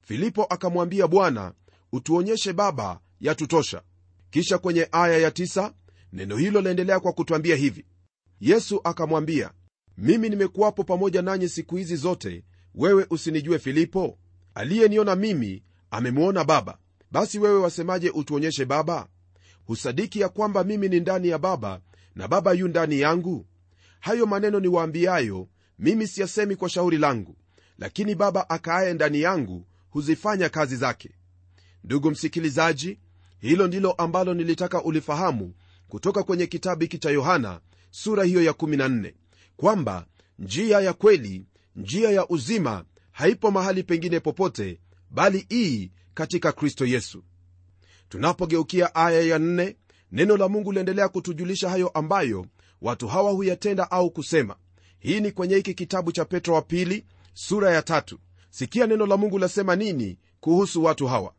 Filipo 0.06 0.44
akamwambia 0.44 1.06
bwana 1.06 1.52
utuonyeshe 1.92 2.52
baba 2.52 3.00
yatutosha. 3.20 3.82
Kisha 4.30 4.58
kwenye 4.58 4.88
aya 4.92 5.18
ya 5.18 5.30
tisa, 5.30 5.74
neno 6.12 6.36
hilo 6.36 6.60
laendelea 6.60 7.00
kwa 7.00 7.12
kutwambia 7.12 7.56
hivi. 7.56 7.84
Yesu 8.40 8.80
akamwambia 8.84 9.50
mimi 9.98 10.28
nimekuwapo 10.28 10.84
pamoja 10.84 11.22
nanyi 11.22 11.48
siku 11.48 11.76
hizi 11.76 11.96
zote. 11.96 12.44
Wewe 12.74 13.06
usinijue 13.10 13.58
filipo? 13.58 14.18
Aliyeniona 14.54 15.16
mimi 15.16 15.62
amemwona 15.90 16.44
baba. 16.44 16.78
Basi 17.10 17.38
wewe 17.38 17.58
wasemaje 17.60 18.10
utuonyeshe 18.10 18.64
baba? 18.64 19.08
Husadiki 19.66 20.20
ya 20.20 20.28
kwamba 20.28 20.64
mimi 20.64 20.88
ni 20.88 21.00
ndani 21.00 21.28
ya 21.28 21.38
baba 21.38 21.80
na 22.14 22.28
baba 22.28 22.52
yu 22.52 22.68
ndani 22.68 23.00
yangu? 23.00 23.46
Hayo 24.00 24.26
maneno 24.26 24.60
niwaambiayo 24.60 25.48
mimi 25.78 26.06
siyasemi 26.06 26.56
kwa 26.56 26.68
shauri 26.68 26.98
langu 26.98 27.36
lakini 27.78 28.14
baba 28.14 28.50
akaaye 28.50 28.94
ndani 28.94 29.20
yangu 29.20 29.66
huzifanya 29.90 30.48
kazi 30.48 30.76
zake. 30.76 31.10
Ndugu 31.84 32.10
msikilizaji 32.10 32.98
hilo 33.38 33.66
ndilo 33.66 33.92
ambalo 33.92 34.34
nilitaka 34.34 34.82
ulifahamu 34.82 35.54
kutoka 35.90 36.22
kwenye 36.22 36.46
kitabu 36.46 36.82
hiki 36.82 36.98
cha 36.98 37.10
yohana 37.10 37.60
sura 37.90 38.24
hiyo 38.24 38.42
ya 38.42 38.52
14 38.52 39.12
kwamba 39.56 40.06
njia 40.38 40.80
ya 40.80 40.92
kweli 40.92 41.44
njia 41.76 42.10
ya 42.10 42.28
uzima 42.28 42.84
haipo 43.12 43.50
mahali 43.50 43.82
pengine 43.82 44.20
popote 44.20 44.80
bali 45.10 45.46
ii 45.52 45.90
katika 46.14 46.52
kristo 46.52 46.86
yesu. 46.86 47.24
Tunapogeukia 48.08 48.94
aya 48.94 49.20
ya 49.20 49.38
4 49.38 49.74
neno 50.12 50.36
la 50.36 50.48
mungu 50.48 50.72
liendelea 50.72 51.08
kutujulisha 51.08 51.70
hayo 51.70 51.88
ambayo 51.88 52.46
watu 52.82 53.08
hawa 53.08 53.30
huyatenda 53.32 53.90
au 53.90 54.10
kusema. 54.10 54.56
Hii 54.98 55.20
ni 55.20 55.32
kwenye 55.32 55.54
hiki 55.56 55.74
kitabu 55.74 56.12
cha 56.12 56.24
petro 56.24 56.54
wa 56.54 56.62
pili 56.62 57.04
sura 57.34 57.70
ya 57.74 57.82
tatu. 57.82 58.18
Sikia 58.50 58.86
neno 58.86 59.06
la 59.06 59.16
mungu 59.16 59.38
lasema 59.38 59.76
nini 59.76 60.18
kuhusu 60.40 60.84
watu 60.84 61.06
hawa. 61.06 61.34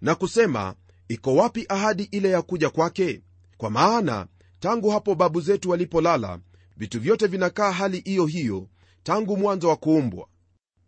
Na 0.00 0.14
kusema 0.14 0.74
iko 1.08 1.34
wapi 1.36 1.66
ahadi 1.68 2.02
ile 2.02 2.30
ya 2.30 2.42
kuja 2.42 2.70
kwake 2.70 3.22
kwa 3.56 3.70
maana 3.70 4.26
tangu 4.60 4.90
hapo 4.90 5.14
babu 5.14 5.40
zetu 5.40 5.70
walipolala 5.70 6.40
vitu 6.76 7.00
vyote 7.00 7.26
vinakaa 7.26 7.70
hali 7.72 8.00
hiyo 8.00 8.26
hiyo 8.26 8.68
tangu 9.02 9.36
mwanzo 9.36 9.68
wa 9.68 9.76
kuumbwa. 9.76 10.28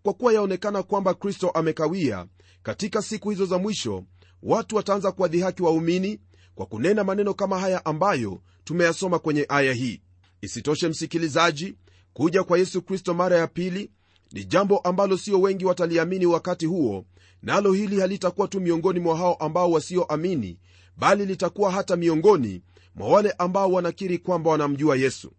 Kwa 0.02 0.14
kuwa 0.14 0.32
yaonekana 0.32 0.82
kwamba 0.82 1.14
kristo 1.14 1.50
amekawia 1.50 2.26
katika 2.62 3.02
siku 3.02 3.30
hizo 3.30 3.46
za 3.46 3.58
mwisho 3.58 4.04
watu 4.42 4.76
wataanza 4.76 5.12
kuwadhihaki 5.12 5.62
waumini 5.62 6.20
kwa 6.54 6.66
kunena 6.66 7.04
maneno 7.04 7.34
kama 7.34 7.58
haya 7.58 7.84
ambayo 7.84 8.40
tumeyasoma 8.64 9.18
kwenye 9.18 9.46
aya 9.48 9.72
hii. 9.72 10.00
Isitoshe 10.40 10.88
msikilizaji 10.88 11.75
kuja 12.12 12.44
kwa 12.44 12.58
yesu 12.58 12.82
kristo 12.82 13.14
mara 13.14 13.37
ya 13.37 13.46
pili 13.46 13.90
ni 14.32 14.44
jambo 14.44 14.78
ambalo 14.78 15.16
sio 15.16 15.40
wengi 15.40 15.64
wataliamini 15.64 16.26
wakati 16.26 16.66
huo 16.66 17.04
nalo 17.42 17.72
na 17.72 17.76
hili 17.78 18.00
halitakuwa 18.00 18.48
tu 18.48 18.60
miongoni 18.60 19.00
mwa 19.00 19.16
hao 19.16 19.34
ambao 19.34 19.70
wasioamini 19.70 20.58
bali 20.99 21.26
litakuwa 21.26 21.71
hata 21.73 21.97
miongoni 21.97 22.62
mwa 22.95 23.09
wale 23.09 23.31
ambao 23.38 23.73
wanakiri 23.73 24.19
kwamba 24.19 24.50
wanamjua 24.50 24.97
yesu. 24.97 25.33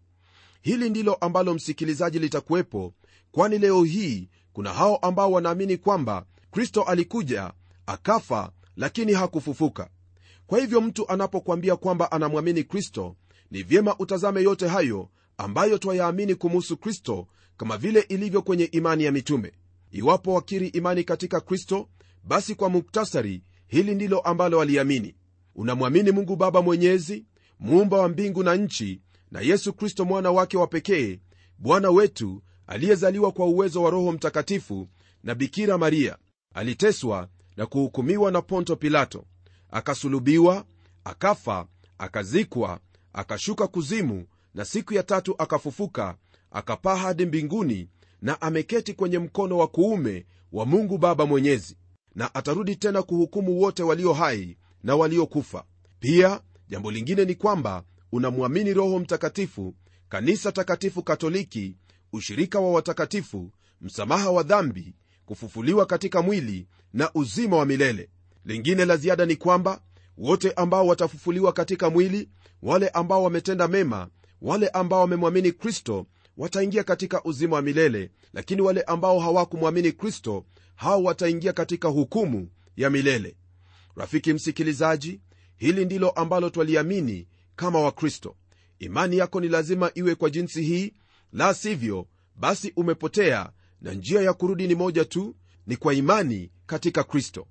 Hili 0.62 0.90
ndilo 0.90 1.14
ambalo 1.14 1.54
msikilizaji 1.54 2.18
litakuwepo 2.18 2.94
kwani 3.32 3.58
leo 3.58 3.84
hii 3.84 4.28
kuna 4.52 4.72
hao 4.72 4.96
ambao 4.96 5.32
wanaamini 5.32 5.76
kwamba 5.76 6.24
kristo 6.50 6.82
alikuja 6.82 7.52
akafa 7.86 8.52
lakini 8.76 9.12
hakufufuka. 9.12 9.90
Kwa 10.46 10.58
hivyo 10.60 10.80
mtu 10.80 11.08
anapokwambia 11.08 11.76
kwamba 11.76 12.12
anamwamini 12.12 12.64
kristo 12.64 13.16
ni 13.50 13.62
vyema 13.62 13.96
utazame 13.98 14.42
yote 14.42 14.68
hayo 14.68 15.08
ambayo 15.38 15.78
twayaamini 15.78 16.34
kumuhusu 16.34 16.76
kristo 16.76 17.26
kama 17.56 17.76
vile 17.78 18.00
ilivyo 18.00 18.42
kwenye 18.42 18.64
imani 18.64 19.04
ya 19.04 19.12
mitume. 19.12 19.52
Iwapo 19.90 20.34
wakiri 20.34 20.68
imani 20.68 21.04
katika 21.04 21.40
kristo 21.40 21.88
basi 22.24 22.54
kwa 22.54 22.68
muktasari 22.68 23.42
hili 23.66 23.94
ndilo 23.94 24.20
ambalo 24.20 24.58
waliamini 24.58 25.14
unamwamini 25.60 26.10
mungu 26.10 26.36
baba 26.36 26.62
mwenyezi 26.62 27.24
muumba 27.58 27.96
wa 27.98 28.08
mbingu 28.08 28.42
na 28.42 28.56
nchi 28.56 29.00
na 29.30 29.40
yesu 29.40 29.72
kristo 29.72 30.04
mwana 30.04 30.30
wake 30.30 30.56
wa 30.56 30.66
pekee 30.66 31.20
bwana 31.58 31.90
wetu 31.90 32.42
aliyezaliwa 32.66 33.32
kwa 33.32 33.46
uwezo 33.46 33.82
wa 33.82 33.90
roho 33.90 34.12
mtakatifu 34.12 34.88
na 35.24 35.34
bikira 35.34 35.78
maria. 35.78 36.18
Aliteswa 36.54 37.28
na 37.56 37.66
kuhukumiwa 37.66 38.30
na 38.32 38.42
ponto 38.42 38.76
pilato. 38.76 39.24
Akasulubiwa 39.70 40.64
akafa 41.04 41.66
akazikwa 41.98 42.80
akashuka 43.12 43.66
kuzimu 43.66 44.26
na 44.54 44.64
siku 44.64 44.94
ya 44.94 45.02
tatu 45.02 45.34
akafufuka 45.38 46.16
akapaa 46.50 46.96
hadi 46.96 47.26
mbinguni 47.26 47.88
na 48.22 48.40
ameketi 48.40 48.94
kwenye 48.94 49.18
mkono 49.18 49.58
wa 49.58 49.68
kuume 49.68 50.26
wa 50.52 50.66
mungu 50.66 50.98
baba 50.98 51.26
mwenyezi. 51.26 51.76
Na 52.14 52.34
atarudi 52.34 52.76
tena 52.76 53.02
kuhukumu 53.02 53.60
wote 53.60 53.82
walio 53.82 54.12
hai 54.12 54.56
na 54.82 54.96
waliokufa. 54.96 55.64
Pia 56.00 56.40
jambo 56.68 56.90
lingine 56.90 57.24
ni 57.24 57.34
kwamba 57.34 57.84
unamwamini 58.12 58.74
roho 58.74 58.98
mtakatifu 58.98 59.74
kanisa 60.08 60.52
takatifu 60.52 61.02
katoliki 61.02 61.76
ushirika 62.12 62.60
wa 62.60 62.72
watakatifu 62.72 63.50
msamaha 63.80 64.30
wa 64.30 64.42
dhambi 64.42 64.94
kufufuliwa 65.26 65.86
katika 65.86 66.22
mwili 66.22 66.66
na 66.92 67.10
uzima 67.14 67.56
wa 67.56 67.66
milele. 67.66 68.10
Lingine 68.44 68.84
la 68.84 68.96
ziada 68.96 69.26
ni 69.26 69.36
kwamba 69.36 69.80
wote 70.18 70.52
ambao 70.52 70.86
watafufuliwa 70.86 71.52
katika 71.52 71.90
mwili 71.90 72.28
wale 72.62 72.88
ambao 72.88 73.22
wametenda 73.22 73.68
mema 73.68 74.08
wale 74.42 74.68
ambao 74.68 75.00
wamemwamini 75.00 75.52
kristo 75.52 76.06
wataingia 76.36 76.84
katika 76.84 77.24
uzima 77.24 77.56
wa 77.56 77.62
milele. 77.62 78.10
Lakini 78.32 78.62
wale 78.62 78.82
ambao 78.82 79.18
hawakumwamini 79.20 79.92
kristo 79.92 80.44
hao 80.74 81.02
wataingia 81.02 81.52
katika 81.52 81.88
hukumu 81.88 82.48
ya 82.76 82.90
milele 82.90 83.36
rafiki 84.00 84.32
msikilizaji 84.32 85.20
hili 85.56 85.84
ndilo 85.84 86.10
ambalo 86.10 86.50
twaliamini 86.50 87.26
kama 87.56 87.80
wakristo. 87.80 88.36
Imani 88.78 89.16
yako 89.18 89.40
ni 89.40 89.48
lazima 89.48 89.90
iwe 89.94 90.14
kwa 90.14 90.30
jinsi 90.30 90.62
hii 90.62 90.92
la 91.32 91.54
sivyo 91.54 92.06
basi 92.36 92.72
umepotea 92.76 93.52
na 93.80 93.92
njia 93.92 94.20
ya 94.20 94.32
kurudi 94.32 94.68
ni 94.68 94.74
moja 94.74 95.04
tu 95.04 95.36
ni 95.66 95.76
kwa 95.76 95.94
imani 95.94 96.50
katika 96.66 97.04
kristo. 97.04 97.46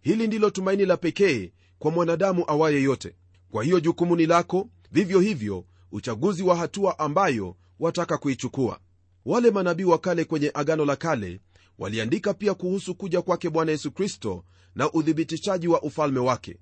Hili 0.00 0.26
ndilo 0.26 0.50
tumaini 0.50 0.86
la 0.86 0.96
pekee 0.96 1.52
kwa 1.78 1.90
mwanadamu 1.90 2.44
awaye 2.46 2.82
yote. 2.82 3.16
Kwa 3.50 3.64
hiyo 3.64 3.80
jukumu 3.80 4.16
ni 4.16 4.26
lako 4.26 4.68
vivyo 4.92 5.20
hivyo 5.20 5.64
uchaguzi 5.92 6.42
wa 6.42 6.56
hatua 6.56 6.98
ambayo 6.98 7.56
wataka 7.80 8.18
kuichukua. 8.18 8.80
Wale 9.24 9.50
manabii 9.50 9.84
wa 9.84 9.98
kale 9.98 10.24
kwenye 10.24 10.50
agano 10.54 10.84
la 10.84 10.96
kale 10.96 11.40
waliandika 11.78 12.34
pia 12.34 12.54
kuhusu 12.54 12.94
kuja 12.94 13.22
kwake 13.22 13.50
bwana 13.50 13.72
yesu 13.72 13.90
kristo 13.92 14.44
na 14.74 14.92
uthibitishaji 14.92 15.68
wa 15.68 15.82
ufalme 15.82 16.18
wake. 16.20 16.56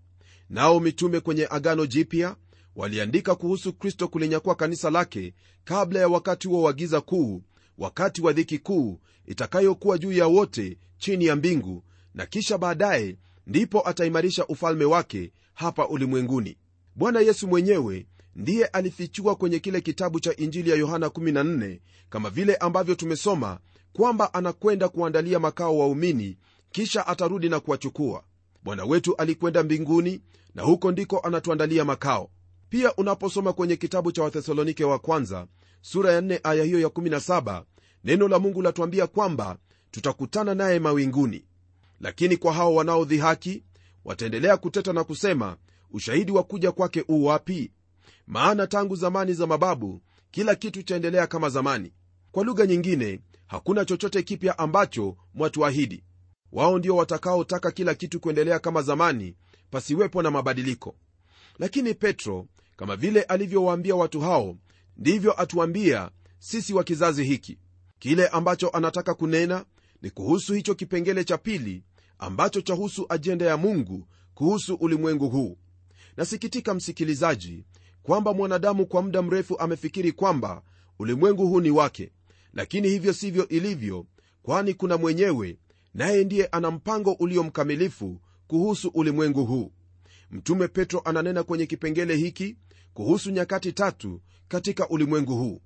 Nao 0.50 0.80
mitume 0.80 1.20
kwenye 1.20 1.46
agano 1.50 1.86
jipya 1.86 2.36
waliandika 2.76 3.34
kuhusu 3.34 3.72
kristo 3.72 4.08
kulinyakua 4.08 4.54
kanisa 4.54 4.90
lake 4.90 5.34
kabla 5.64 6.00
ya 6.00 6.08
wakati 6.08 6.48
huo 6.48 6.62
wa 6.62 6.72
giza 6.72 7.00
kuu 7.00 7.42
wakati 7.78 8.22
wa 8.22 8.32
dhiki 8.32 8.58
kuu 8.58 8.98
itakayokuwa 9.26 9.98
juu 9.98 10.12
ya 10.12 10.26
wote 10.26 10.78
chini 10.98 11.24
ya 11.24 11.36
mbingu 11.36 11.82
na 12.14 12.26
kisha 12.26 12.58
baadaye 12.58 13.16
ndipo 13.46 13.88
ataimarisha 13.88 14.46
ufalme 14.46 14.84
wake 14.84 15.32
hapa 15.54 15.88
ulimwenguni. 15.88 16.56
Bwana 16.94 17.20
yesu 17.20 17.48
mwenyewe 17.48 18.06
ndiye 18.36 18.64
alifichua 18.66 19.36
kwenye 19.36 19.58
kile 19.58 19.80
kitabu 19.80 20.20
cha 20.20 20.36
injili 20.36 20.70
ya 20.70 20.76
yohana 20.76 21.06
14 21.06 21.78
kama 22.10 22.30
vile 22.30 22.54
ambavyo 22.56 22.94
tumesoma 22.94 23.58
kwamba 23.92 24.34
anakwenda 24.34 24.88
kuandalia 24.88 25.38
makao 25.38 25.78
waumini 25.78 26.38
kisha 26.72 27.06
atarudi 27.06 27.48
na 27.48 27.60
kuwachukua. 27.60 28.24
Bwana 28.62 28.84
wetu 28.84 29.16
alikwenda 29.16 29.62
mbinguni 29.62 30.20
na 30.54 30.62
huko 30.62 30.90
ndiko 30.92 31.18
anatuandalia 31.18 31.84
makao. 31.84 32.30
Pia 32.68 32.94
unaposoma 32.96 33.52
kwenye 33.52 33.76
kitabu 33.76 34.12
cha 34.12 34.22
wathesalonike 34.22 34.84
wa 34.84 34.98
kwanza 34.98 35.46
sura 35.80 36.12
ya 36.12 36.20
4 36.20 36.40
aya 36.42 36.64
hiyo 36.64 36.80
ya 36.80 36.88
17 36.88 37.62
neno 38.04 38.28
la 38.28 38.38
mungu 38.38 38.62
latuambia 38.62 39.06
kwamba 39.06 39.56
tutakutana 39.90 40.54
naye 40.54 40.78
mawinguni. 40.78 41.44
Lakini 42.00 42.36
kwa 42.36 42.52
hao 42.52 42.74
wanaodhihaki 42.74 43.62
wataendelea 44.04 44.56
kuteta 44.56 44.92
na 44.92 45.04
kusema 45.04 45.56
ushahidi 45.90 46.32
wa 46.32 46.42
kuja 46.42 46.72
kwake 46.72 47.04
u 47.08 47.24
wapi? 47.24 47.72
Maana 48.26 48.66
tangu 48.66 48.96
zamani 48.96 49.32
za 49.34 49.46
mababu 49.46 50.00
kila 50.30 50.54
kitu 50.54 50.82
chaendelea 50.82 51.26
kama 51.26 51.48
zamani 51.48 51.92
kwa 52.32 52.44
lugha 52.44 52.66
nyingine 52.66 53.20
hakuna 53.46 53.84
chochote 53.84 54.22
kipya 54.22 54.58
ambacho 54.58 55.16
mwatuahidi. 55.34 56.04
Wao 56.52 56.78
ndio 56.78 56.96
watakaotaka 56.96 57.70
kila 57.70 57.94
kitu 57.94 58.20
kuendelea 58.20 58.58
kama 58.58 58.82
zamani 58.82 59.34
pasiwepo 59.70 60.22
na 60.22 60.30
mabadiliko. 60.30 60.94
Lakini 61.58 61.94
petro 61.94 62.46
kama 62.76 62.96
vile 62.96 63.22
alivyowaambia 63.22 63.94
watu 63.96 64.20
hao 64.20 64.56
ndivyo 64.96 65.40
atuambia 65.42 66.10
sisi 66.38 66.74
wa 66.74 66.84
kizazi 66.84 67.24
hiki. 67.24 67.58
Kile 67.98 68.28
ambacho 68.28 68.68
anataka 68.68 69.14
kunena 69.14 69.64
ni 70.02 70.10
kuhusu 70.10 70.54
hicho 70.54 70.74
kipengele 70.74 71.24
cha 71.24 71.38
pili 71.38 71.82
ambacho 72.18 72.60
chahusu 72.60 73.06
ajenda 73.08 73.44
ya 73.46 73.56
mungu 73.56 74.06
kuhusu 74.34 74.74
ulimwengu 74.74 75.28
huu. 75.28 75.58
Nasikitika 76.16 76.74
msikilizaji 76.74 77.64
kwamba 78.02 78.34
mwanadamu 78.34 78.86
kwa 78.86 79.02
muda 79.02 79.22
mrefu 79.22 79.58
amefikiri 79.58 80.12
kwamba 80.12 80.62
ulimwengu 80.98 81.46
huu 81.46 81.60
ni 81.60 81.70
wake 81.70 82.10
lakini 82.54 82.88
hivyo 82.88 83.12
sivyo 83.12 83.48
ilivyo 83.48 84.06
kwani 84.42 84.74
kuna 84.74 84.96
mwenyewe 84.96 85.58
naye 85.94 86.24
ndiye 86.24 86.46
ana 86.46 86.70
mpango 86.70 87.12
ulio 87.12 87.42
mkamilifu 87.42 88.20
kuhusu 88.46 88.88
ulimwengu 88.88 89.44
huu. 89.46 89.72
Mtume 90.30 90.68
petro 90.68 91.00
ananena 91.04 91.42
kwenye 91.42 91.66
kipengele 91.66 92.16
hiki 92.16 92.56
kuhusu 92.94 93.30
nyakati 93.30 93.72
tatu 93.72 94.20
katika 94.48 94.88
ulimwengu 94.88 95.36
huu. 95.36 95.60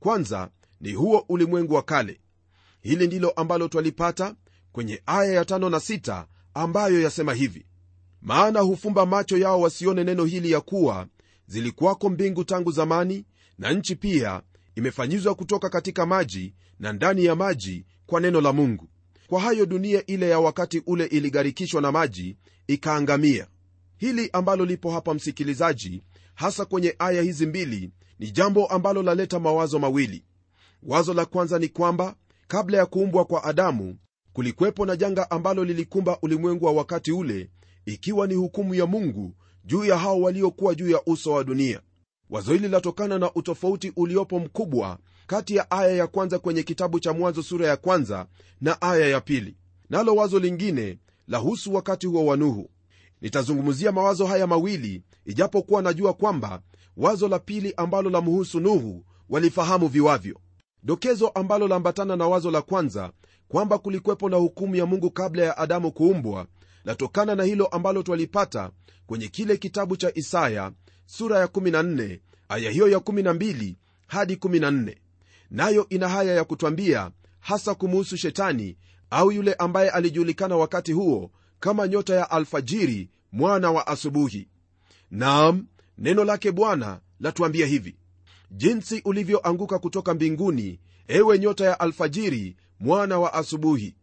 Kwanza 0.00 0.50
ni 0.80 0.92
huo 0.92 1.24
ulimwengu 1.28 1.74
wa 1.74 1.82
kale. 1.82 2.20
Hili 2.80 3.06
ndilo 3.06 3.30
ambalo 3.30 3.68
twalipata 3.68 4.34
kwenye 4.72 5.02
aya 5.06 5.32
ya 5.32 5.44
tano 5.44 5.70
na 5.70 5.80
sita 5.80 6.26
ambayo 6.54 7.00
yasema 7.02 7.34
hivi. 7.34 7.66
Maana 8.22 8.60
hufumba 8.60 9.06
macho 9.06 9.36
yao 9.38 9.60
wasione 9.60 10.04
neno 10.04 10.24
hili 10.24 10.50
ya 10.50 10.60
kuwa 10.60 11.06
zilikuwako 11.46 12.10
mbingu 12.10 12.44
tangu 12.44 12.70
zamani 12.72 13.24
na 13.58 13.72
nchi 13.72 13.96
pia 13.96 14.42
imefanyizwa 14.76 15.34
kutoka 15.34 15.68
katika 15.70 16.06
maji 16.06 16.54
na 16.78 16.92
ndani 16.92 17.24
ya 17.24 17.34
maji 17.34 17.86
kwa 18.06 18.20
neno 18.20 18.40
la 18.40 18.52
mungu. 18.52 18.88
Kwa 19.26 19.40
hayo 19.40 19.66
dunia 19.66 20.06
ile 20.06 20.28
ya 20.28 20.40
wakati 20.40 20.82
ule 20.86 21.04
iligharikishwa 21.06 21.82
na 21.82 21.92
maji 21.92 22.36
ikaangamia. 22.66 23.46
Hili 23.96 24.30
ambalo 24.32 24.64
lipo 24.64 24.90
hapa 24.90 25.14
msikilizaji 25.14 26.02
hasa 26.34 26.64
kwenye 26.64 26.94
aya 26.98 27.22
hizi 27.22 27.46
mbili 27.46 27.90
ni 28.18 28.30
jambo 28.30 28.66
ambalo 28.66 29.02
laleta 29.02 29.40
mawazo 29.40 29.78
mawili. 29.78 30.24
Wazo 30.82 31.14
la 31.14 31.24
kwanza 31.24 31.58
ni 31.58 31.68
kwamba 31.68 32.16
kabla 32.48 32.78
ya 32.78 32.86
kuumbwa 32.86 33.24
kwa 33.24 33.44
adamu 33.44 33.96
kulikuwepo 34.32 34.86
na 34.86 34.96
janga 34.96 35.30
ambalo 35.30 35.64
lilikumba 35.64 36.18
ulimwengu 36.22 36.64
wa 36.64 36.72
wakati 36.72 37.12
ule 37.12 37.50
ikiwa 37.86 38.26
ni 38.26 38.34
hukumu 38.34 38.74
ya 38.74 38.86
mungu 38.86 39.34
juu 39.64 39.84
ya 39.84 39.98
hao 39.98 40.20
waliokuwa 40.20 40.74
juu 40.74 40.90
ya 40.90 41.00
uso 41.06 41.32
wa 41.32 41.44
dunia 41.44 41.80
wazo 42.30 42.52
hili 42.52 42.68
latokana 42.68 43.18
na 43.18 43.34
utofauti 43.34 43.92
uliopo 43.96 44.38
mkubwa 44.38 44.98
kati 45.26 45.56
ya 45.56 45.70
aya 45.70 45.90
ya 45.96 46.06
kwanza 46.06 46.38
kwenye 46.38 46.62
kitabu 46.62 47.00
cha 47.00 47.12
mwanzo 47.12 47.42
sura 47.42 47.66
ya 47.66 47.76
kwanza 47.76 48.26
na 48.60 48.82
aya 48.82 49.08
ya 49.08 49.20
pili. 49.20 49.56
Nalo 49.90 50.14
wazo 50.14 50.38
lingine 50.38 50.98
lahusu 51.28 51.74
wakati 51.74 52.06
huo 52.06 52.26
wa 52.26 52.36
nuhu. 52.36 52.70
Nitazungumzia 53.20 53.92
mawazo 53.92 54.26
haya 54.26 54.46
mawili 54.46 55.02
ijapokuwa 55.26 55.82
najua 55.82 56.12
kwamba 56.12 56.62
wazo 56.96 57.28
la 57.28 57.38
pili 57.38 57.74
ambalo 57.76 58.10
lamhusu 58.10 58.60
nuhu 58.60 59.04
walifahamu 59.28 59.88
viwavyo. 59.88 60.40
Dokezo 60.82 61.28
ambalo 61.28 61.68
laambatana 61.68 62.16
na 62.16 62.28
wazo 62.28 62.50
la 62.50 62.62
kwanza 62.62 63.12
kwamba 63.48 63.78
kulikwepo 63.78 64.28
na 64.28 64.36
hukumu 64.36 64.76
ya 64.76 64.86
mungu 64.86 65.10
kabla 65.10 65.44
ya 65.44 65.58
adamu 65.58 65.92
kuumbwa 65.92 66.46
latokana 66.84 67.34
na 67.34 67.42
hilo 67.44 67.66
ambalo 67.66 68.02
twalipata 68.02 68.70
kwenye 69.06 69.28
kile 69.28 69.56
kitabu 69.56 69.96
cha 69.96 70.12
isaya 70.14 70.72
sura 71.06 71.38
ya 71.38 71.46
14 71.46 72.18
aya 72.48 72.70
hiyo 72.70 72.88
ya 72.88 72.98
12 72.98 73.74
hadi 74.06 74.34
14 74.34 74.96
nayo 75.50 75.86
ina 75.88 76.08
haya 76.08 76.34
ya 76.34 76.44
kutwambia 76.44 77.10
hasa 77.40 77.74
kumuhusu 77.74 78.16
shetani 78.16 78.76
au 79.10 79.32
yule 79.32 79.54
ambaye 79.54 79.90
alijulikana 79.90 80.56
wakati 80.56 80.92
huo 80.92 81.30
kama 81.60 81.88
nyota 81.88 82.14
ya 82.14 82.30
alfajiri 82.30 83.10
mwana 83.32 83.70
wa 83.70 83.86
asubuhi. 83.86 84.48
Naam 85.10 85.66
neno 85.98 86.24
lake 86.24 86.52
bwana 86.52 87.00
latuambia 87.20 87.66
hivi 87.66 87.96
jinsi 88.50 89.02
ulivyoanguka 89.04 89.78
kutoka 89.78 90.14
mbinguni 90.14 90.80
ewe 91.08 91.38
nyota 91.38 91.64
ya 91.64 91.80
alfajiri 91.80 92.56
mwana 92.80 93.18
wa 93.18 93.34
asubuhi. 93.34 93.94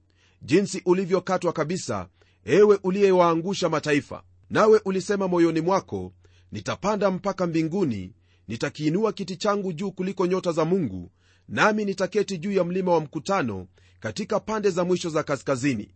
Jinsi 0.42 0.82
ulivyokatwa 0.86 1.54
kabisa 1.54 2.08
ewe 2.46 2.80
uliyewaangusha 2.84 3.70
mataifa. 3.70 4.24
Nawe 4.50 4.82
ulisema 4.86 5.28
moyoni 5.28 5.62
mwako 5.62 6.14
nitapanda 6.52 7.12
mpaka 7.12 7.48
mbinguni 7.48 8.14
nitakiinua 8.48 9.14
kiti 9.14 9.36
changu 9.38 9.74
juu 9.74 9.92
kuliko 9.92 10.26
nyota 10.26 10.52
za 10.52 10.66
mungu 10.66 11.12
nami 11.48 11.86
nitaketi 11.86 12.38
juu 12.38 12.52
ya 12.52 12.64
mlima 12.64 12.92
wa 12.94 13.00
mkutano 13.02 13.68
katika 14.00 14.40
pande 14.40 14.70
za 14.70 14.84
mwisho 14.84 15.10
za 15.10 15.24
kaskazini. 15.24 15.92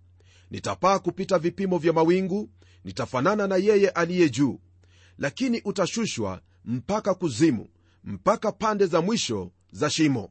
Nitapaa 0.51 0.99
kupita 0.99 1.39
vipimo 1.39 1.77
vya 1.77 1.93
mawingu 1.93 2.49
nitafanana 2.83 3.47
na 3.47 3.55
yeye 3.57 3.89
aliye 3.89 4.29
juu. 4.29 4.59
Lakini 5.17 5.61
utashushwa 5.65 6.41
mpaka 6.65 7.13
kuzimu 7.13 7.67
mpaka 8.03 8.51
pande 8.51 8.85
za 8.85 9.01
mwisho 9.01 9.51
za 9.71 9.89
shimo. 9.89 10.29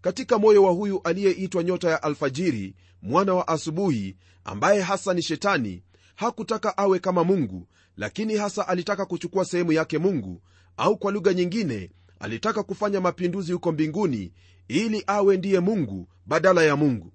Katika 0.00 0.38
moyo 0.38 0.62
wa 0.64 0.72
huyu 0.72 1.00
aliyeitwa 1.04 1.62
nyota 1.64 1.90
ya 1.90 2.02
alfajiri 2.02 2.74
mwana 3.02 3.34
wa 3.34 3.48
asubuhi 3.48 4.16
ambaye 4.44 4.80
hasa 4.80 5.14
ni 5.14 5.22
shetani 5.22 5.82
hakutaka 6.14 6.78
awe 6.78 6.98
kama 6.98 7.24
mungu 7.24 7.68
lakini 7.96 8.36
hasa 8.36 8.68
alitaka 8.68 9.06
kuchukua 9.06 9.44
sehemu 9.44 9.72
yake 9.72 9.98
mungu 9.98 10.42
au 10.76 10.96
kwa 10.98 11.12
lugha 11.12 11.34
nyingine 11.34 11.90
alitaka 12.20 12.62
kufanya 12.62 13.00
mapinduzi 13.00 13.52
huko 13.52 13.72
mbinguni 13.72 14.32
ili 14.68 15.04
awe 15.06 15.36
ndiye 15.36 15.60
mungu 15.60 16.08
badala 16.26 16.62
ya 16.62 16.76
mungu. 16.76 17.12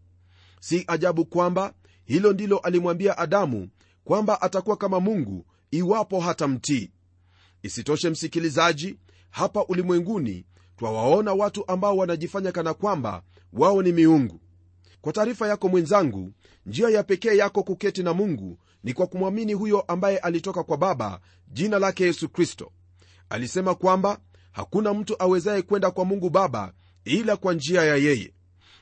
Si 0.59 0.83
ajabu 0.87 1.25
kwamba 1.25 1.73
hilo 2.05 2.33
ndilo 2.33 2.57
alimwambia 2.57 3.17
adamu 3.17 3.69
kwamba 4.03 4.41
atakuwa 4.41 4.77
kama 4.77 4.99
mungu 4.99 5.45
iwapo 5.71 6.19
hatamtii. 6.19 6.91
Isitoshe 7.63 8.09
msikilizaji 8.09 8.97
hapa 9.29 9.65
ulimwenguni 9.65 10.45
twawaona 10.77 11.33
watu 11.33 11.63
ambao 11.71 11.97
wanajifanya 11.97 12.51
kana 12.51 12.73
kwamba 12.73 13.23
wao 13.53 13.81
ni 13.81 13.91
miungu. 13.91 14.39
Kwa 15.01 15.13
taarifa 15.13 15.47
yako 15.47 15.69
mwenzangu 15.69 16.31
njia 16.65 16.89
ya 16.89 17.03
pekee 17.03 17.37
yako 17.37 17.63
kuketi 17.63 18.03
na 18.03 18.13
mungu 18.13 18.57
ni 18.83 18.93
kwa 18.93 19.07
kumwamini 19.07 19.53
huyo 19.53 19.81
ambaye 19.81 20.17
alitoka 20.17 20.63
kwa 20.63 20.77
baba 20.77 21.19
jina 21.47 21.79
lake 21.79 22.03
yesu 22.03 22.29
kristo. 22.29 22.71
Alisema 23.29 23.75
kwamba 23.75 24.19
hakuna 24.51 24.93
mtu 24.93 25.15
awezaye 25.23 25.61
kwenda 25.61 25.91
kwa 25.91 26.05
mungu 26.05 26.29
baba 26.29 26.73
ila 27.05 27.37
kwa 27.37 27.53
njia 27.53 27.83
ya 27.83 27.95
yeye. 27.95 28.33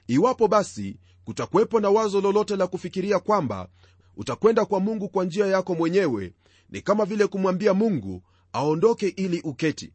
Iwapo 0.08 0.48
basi 0.48 0.98
kutakuwepo 1.26 1.80
na 1.80 1.90
wazo 1.90 2.22
lolote 2.22 2.56
la 2.56 2.68
kufikiria 2.68 3.20
kwamba 3.20 3.68
utakwenda 4.18 4.66
kwa 4.66 4.80
mungu 4.80 5.10
kwa 5.10 5.26
njia 5.26 5.48
yako 5.48 5.76
mwenyewe 5.76 6.34
ni 6.70 6.82
kama 6.82 7.06
vile 7.06 7.28
kumwambia 7.28 7.74
mungu 7.74 8.24
aondoke 8.54 9.08
ili 9.08 9.42
uketi. 9.42 9.94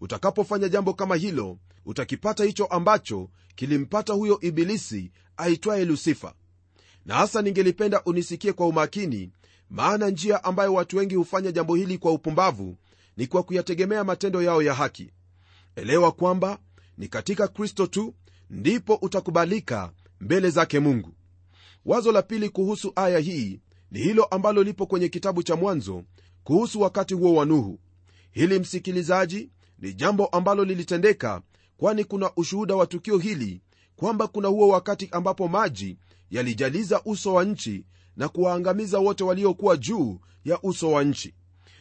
Utakapofanya 0.00 0.68
jambo 0.68 0.94
kama 0.94 1.16
hilo 1.16 1.58
utakipata 1.86 2.44
hicho 2.44 2.64
ambacho 2.66 3.30
kilimpata 3.54 4.12
huyo 4.12 4.38
ibilisi 4.40 5.12
aitwaye 5.36 5.84
lusifa 5.84 6.34
na 7.06 7.14
hasa 7.14 7.42
ningelipenda 7.42 8.02
unisikie 8.04 8.52
kwa 8.52 8.66
umakini 8.66 9.30
maana 9.70 10.10
njia 10.10 10.44
ambayo 10.44 10.74
watu 10.74 10.96
wengi 10.96 11.14
hufanya 11.14 11.52
jambo 11.52 11.74
hili 11.74 11.98
kwa 11.98 12.12
upumbavu 12.12 12.76
ni 13.16 13.26
kwa 13.26 13.42
kuyategemea 13.42 14.04
matendo 14.04 14.42
yao 14.42 14.62
ya 14.62 14.74
haki. 14.74 15.10
Elewa 15.76 16.12
kwamba 16.12 16.58
ni 16.98 17.08
katika 17.08 17.48
kristo 17.48 17.86
tu 17.86 18.14
ndipo 18.50 18.94
utakubalika 18.94 19.92
mbele 20.20 20.50
zake 20.50 20.80
mungu. 20.80 21.14
Wazo 21.84 22.12
la 22.12 22.22
pili 22.22 22.48
kuhusu 22.48 22.92
aya 22.96 23.18
hii 23.18 23.60
ni 23.90 23.98
hilo 23.98 24.24
ambalo 24.24 24.62
lipo 24.62 24.86
kwenye 24.86 25.08
kitabu 25.08 25.42
cha 25.42 25.56
mwanzo 25.56 26.04
kuhusu 26.44 26.80
wakati 26.80 27.14
huo 27.14 27.34
wa 27.34 27.44
nuhu. 27.44 27.78
Hili 28.30 28.58
msikilizaji 28.58 29.50
ni 29.78 29.94
jambo 29.94 30.26
ambalo 30.26 30.64
lilitendeka 30.64 31.42
kwani 31.76 32.04
kuna 32.04 32.30
ushuhuda 32.36 32.74
wa 32.74 32.86
tukio 32.86 33.18
hili 33.18 33.60
kwamba 33.96 34.26
kuna 34.26 34.48
huo 34.48 34.68
wakati 34.68 35.08
ambapo 35.12 35.48
maji 35.48 35.98
yalijaliza 36.30 37.02
uso 37.04 37.34
wa 37.34 37.44
nchi 37.44 37.84
na 38.16 38.28
kuwaangamiza 38.28 38.98
wote 38.98 39.24
waliokuwa 39.24 39.76
juu 39.76 40.20
ya 40.44 40.58
uso 40.62 40.90
wa 40.92 41.04
nchi. 41.04 41.34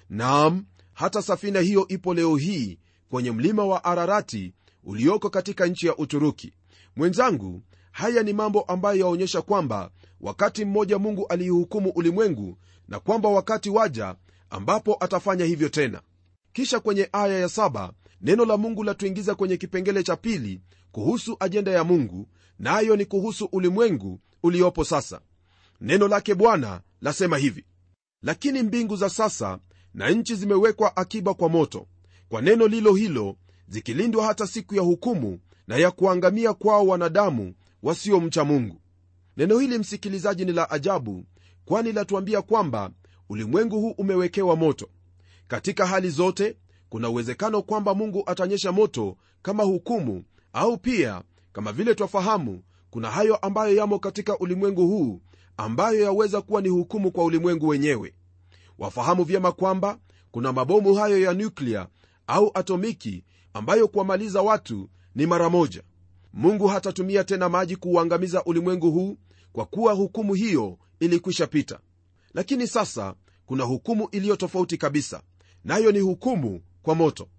Naam 0.10 0.66
hata 0.94 1.22
safina 1.22 1.60
hiyo 1.60 1.88
ipo 1.88 2.14
leo 2.14 2.36
hii 2.36 2.80
kwenye 3.10 3.32
mlima 3.32 3.66
wa 3.66 3.84
ararati 3.84 4.54
ulioko 4.84 5.30
katika 5.30 5.66
nchi 5.68 5.88
ya 5.88 5.98
uturuki. 5.98 6.54
Mwenzangu 6.96 7.62
haya 7.92 8.24
ni 8.24 8.34
mambo 8.34 8.62
ambayo 8.62 9.00
yaonyesha 9.00 9.42
kwamba 9.42 9.90
wakati 10.22 10.66
mmoja 10.66 11.00
mungu 11.00 11.28
aliihukumu 11.28 11.90
ulimwengu 11.90 12.58
na 12.88 13.00
kwamba 13.00 13.30
wakati 13.30 13.70
waja 13.70 14.16
ambapo 14.50 14.98
atafanya 15.00 15.46
hivyo 15.46 15.70
tena. 15.70 16.02
Kisha 16.54 16.80
kwenye 16.80 17.10
aya 17.12 17.40
ya 17.40 17.50
saba 17.50 17.94
neno 18.24 18.46
la 18.46 18.58
mungu 18.58 18.84
latuingiza 18.84 19.36
kwenye 19.36 19.58
kipengele 19.58 20.04
cha 20.04 20.16
pili 20.16 20.62
kuhusu 20.92 21.38
ajenda 21.40 21.72
ya 21.72 21.84
mungu 21.84 22.28
nayo 22.60 22.90
na 22.90 22.96
ni 22.96 23.06
kuhusu 23.06 23.46
ulimwengu 23.52 24.20
uliopo 24.44 24.84
sasa. 24.84 25.22
Neno 25.82 26.08
lake 26.08 26.36
bwana 26.36 26.82
lasema 27.02 27.38
hivi 27.38 27.66
lakini 28.22 28.64
mbingu 28.64 28.96
za 28.96 29.10
sasa 29.10 29.60
na 29.94 30.10
nchi 30.10 30.36
zimewekwa 30.36 30.98
akiba 30.98 31.34
kwa 31.34 31.50
moto. 31.50 31.88
Kwa 32.30 32.42
neno 32.42 32.68
lilo 32.68 32.94
hilo 32.94 33.36
zikilindwa 33.68 34.26
hata 34.26 34.48
siku 34.48 34.76
ya 34.76 34.82
hukumu 34.82 35.40
na 35.68 35.78
ya 35.78 35.92
kuangamia 35.92 36.54
kwao 36.54 36.88
wanadamu 36.88 37.54
wasiomcha 37.84 38.44
mungu. 38.44 38.82
Neno 39.38 39.60
hili 39.60 39.78
msikilizaji 39.78 40.46
ni 40.46 40.52
la 40.52 40.70
ajabu 40.72 41.26
kwani 41.66 41.92
latuambia 41.92 42.42
kwamba 42.42 42.92
ulimwengu 43.30 43.80
huu 43.82 43.92
umewekewa 43.92 44.56
moto. 44.56 44.90
Katika 45.48 45.86
hali 45.88 46.10
zote 46.10 46.58
kuna 46.94 47.10
uwezekano 47.10 47.62
kwamba 47.62 47.94
mungu 47.94 48.24
atanyesha 48.26 48.72
moto 48.72 49.18
kama 49.42 49.64
hukumu 49.64 50.24
au 50.54 50.78
pia 50.78 51.24
kama 51.54 51.72
vile 51.72 51.96
twafahamu 51.96 52.64
kuna 52.90 53.12
hayo 53.12 53.36
ambayo 53.36 53.76
yamo 53.76 54.00
katika 54.00 54.38
ulimwengu 54.40 54.88
huu 54.88 55.22
ambayo 55.58 56.02
yaweza 56.04 56.42
kuwa 56.42 56.62
ni 56.62 56.70
hukumu 56.70 57.12
kwa 57.12 57.24
ulimwengu 57.24 57.68
wenyewe. 57.68 58.14
Wafahamu 58.78 59.24
vyema 59.24 59.52
kwamba 59.52 60.00
kuna 60.32 60.54
mabomu 60.54 60.94
hayo 60.94 61.22
ya 61.22 61.34
nyuklia 61.34 61.88
au 62.28 62.52
atomiki 62.54 63.24
ambayo 63.54 63.88
kuwamaliza 63.88 64.42
watu 64.42 64.90
ni 65.16 65.26
mara 65.26 65.50
moja. 65.50 65.84
Mungu 66.34 66.68
hatatumia 66.68 67.24
tena 67.24 67.50
maji 67.50 67.76
kuuangamiza 67.76 68.44
ulimwengu 68.44 68.92
huu 68.92 69.18
kwa 69.54 69.66
kuwa 69.66 69.94
hukumu 69.94 70.34
hiyo 70.34 70.78
ilikwisha 71.00 71.48
pita. 71.48 71.80
Lakini 72.34 72.68
sasa 72.68 73.16
kuna 73.46 73.64
hukumu 73.64 74.08
iliyo 74.12 74.36
tofauti 74.36 74.78
kabisa 74.78 75.22
nayo 75.64 75.92
ni 75.92 76.00
hukumu 76.00 76.62
kwa 76.84 76.96
moto. 76.96 77.30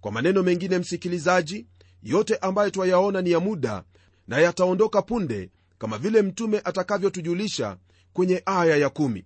Kwa 0.00 0.12
maneno 0.12 0.42
mengine 0.42 0.78
msikilizaji 0.78 1.66
yote 2.02 2.36
ambayo 2.36 2.70
twayaona 2.70 3.22
ni 3.22 3.30
ya 3.30 3.40
muda 3.40 3.84
na 4.28 4.38
yataondoka 4.38 5.02
punde 5.02 5.50
kama 5.78 5.98
vile 5.98 6.22
mtume 6.22 6.60
atakavyotujulisha 6.64 7.76
kwenye 8.12 8.42
aya 8.46 8.76
ya 8.76 8.88
kumi. 8.88 9.24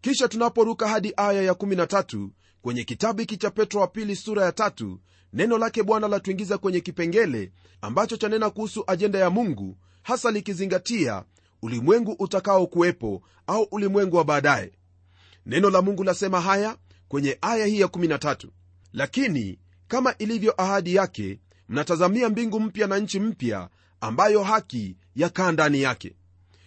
kisha 0.00 0.28
tunaporuka 0.28 0.88
hadi 0.88 1.12
aya 1.16 1.42
ya 1.42 1.52
13 1.52 2.28
kwenye 2.62 2.84
kitabu 2.84 3.20
hiki 3.20 3.36
cha 3.36 3.50
petro 3.50 3.80
wa 3.80 3.86
pili 3.86 4.16
sura 4.16 4.44
ya 4.44 4.52
tatu 4.52 5.00
neno 5.32 5.58
lake 5.58 5.82
bwana 5.82 6.08
latuingiza 6.08 6.58
kwenye 6.58 6.80
kipengele 6.80 7.52
ambacho 7.80 8.16
chanena 8.16 8.50
kuhusu 8.50 8.84
ajenda 8.86 9.18
ya 9.18 9.30
mungu 9.30 9.78
hasa 10.02 10.30
likizingatia 10.30 11.24
ulimwengu 11.62 12.12
utakaokuwepo 12.18 13.22
au 13.46 13.62
ulimwengu 13.62 14.16
wa 14.16 14.24
baadaye. 14.24 14.72
Neno 15.46 15.70
la 15.70 15.82
mungu 15.82 16.04
lasema 16.04 16.40
haya 16.40 16.76
kwenye 17.08 17.38
aya 17.40 17.66
hii 17.66 17.80
ya 17.80 17.86
13 17.86 18.48
lakini 18.92 19.58
kama 19.88 20.14
ilivyo 20.18 20.54
ahadi 20.62 20.94
yake 20.94 21.40
mnatazamia 21.68 22.28
mbingu 22.28 22.60
mpya 22.60 22.86
na 22.86 22.98
nchi 22.98 23.20
mpya 23.20 23.68
ambayo 24.00 24.42
haki 24.42 24.96
yakaa 25.14 25.52
ndani 25.52 25.82
yake. 25.82 26.16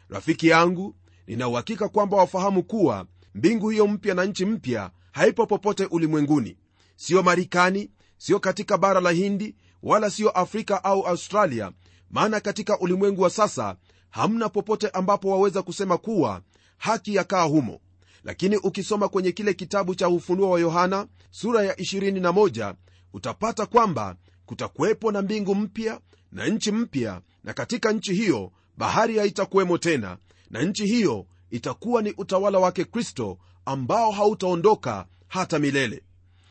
Rafiki 0.09 0.47
yangu 0.47 0.95
ninauhakika 1.27 1.89
kwamba 1.89 2.17
wafahamu 2.17 2.63
kuwa 2.63 3.05
mbingu 3.35 3.69
hiyo 3.69 3.87
mpya 3.87 4.13
na 4.15 4.25
nchi 4.25 4.45
mpya 4.45 4.91
haipo 5.11 5.45
popote 5.45 5.85
ulimwenguni. 5.85 6.57
Siyo 6.95 7.23
marikani 7.23 7.91
siyo 8.17 8.39
katika 8.39 8.77
bara 8.77 9.01
la 9.01 9.11
hindi 9.11 9.55
wala 9.83 10.09
siyo 10.09 10.29
afrika 10.29 10.83
au 10.83 11.07
australia 11.07 11.71
maana 12.09 12.39
katika 12.39 12.79
ulimwengu 12.79 13.21
wa 13.21 13.29
sasa 13.29 13.75
hamna 14.09 14.49
popote 14.49 14.89
ambapo 14.89 15.29
waweza 15.29 15.61
kusema 15.61 15.97
kuwa 15.97 16.41
haki 16.77 17.15
yakaa 17.15 17.43
humo 17.43 17.79
lakini 18.23 18.57
ukisoma 18.57 19.09
kwenye 19.09 19.31
kile 19.31 19.53
kitabu 19.53 19.95
cha 19.95 20.09
ufunuo 20.09 20.49
wa 20.49 20.59
yohana 20.59 21.07
sura 21.31 21.63
ya 21.63 21.73
21 21.73 22.75
utapata 23.13 23.65
kwamba 23.65 24.15
kutakuwepo 24.45 25.11
na 25.11 25.21
mbingu 25.21 25.55
mpya 25.55 26.01
na 26.31 26.47
nchi 26.47 26.71
mpya 26.71 27.21
na 27.43 27.53
katika 27.53 27.91
nchi 27.91 28.13
hiyo 28.13 28.51
bahari 28.77 29.17
haitakuwemo 29.17 29.77
tena 29.77 30.17
na 30.49 30.61
nchi 30.61 30.85
hiyo 30.85 31.25
itakuwa 31.49 32.01
ni 32.01 32.13
utawala 32.17 32.59
wake 32.59 32.85
kristo 32.85 33.37
ambao 33.65 34.11
hautaondoka 34.11 35.05
hata 35.27 35.59
milele. 35.59 36.03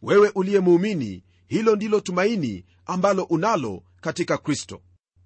Wewe 0.03 0.29
uliye 0.35 0.61
muumini 0.61 1.25
hilo 1.47 1.77
ndilo 1.77 2.01
tumaini 2.01 2.65
ambalo 2.87 3.23
unalo 3.23 3.83
katika 4.01 4.39
kristo. 4.39 4.81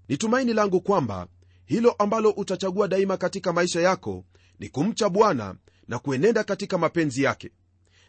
Ni 0.09 0.17
tumaini 0.17 0.53
langu 0.53 0.81
kwamba 0.81 1.27
hilo 1.65 1.91
ambalo 1.91 2.31
utachagua 2.31 2.89
daima 2.89 3.17
katika 3.17 3.53
maisha 3.53 3.81
yako 3.81 4.25
ni 4.59 4.69
kumcha 4.69 5.09
bwana 5.09 5.55
na 5.89 5.99
kuenenda 5.99 6.45
katika 6.45 6.79
mapenzi 6.79 7.23
yake. 7.23 7.51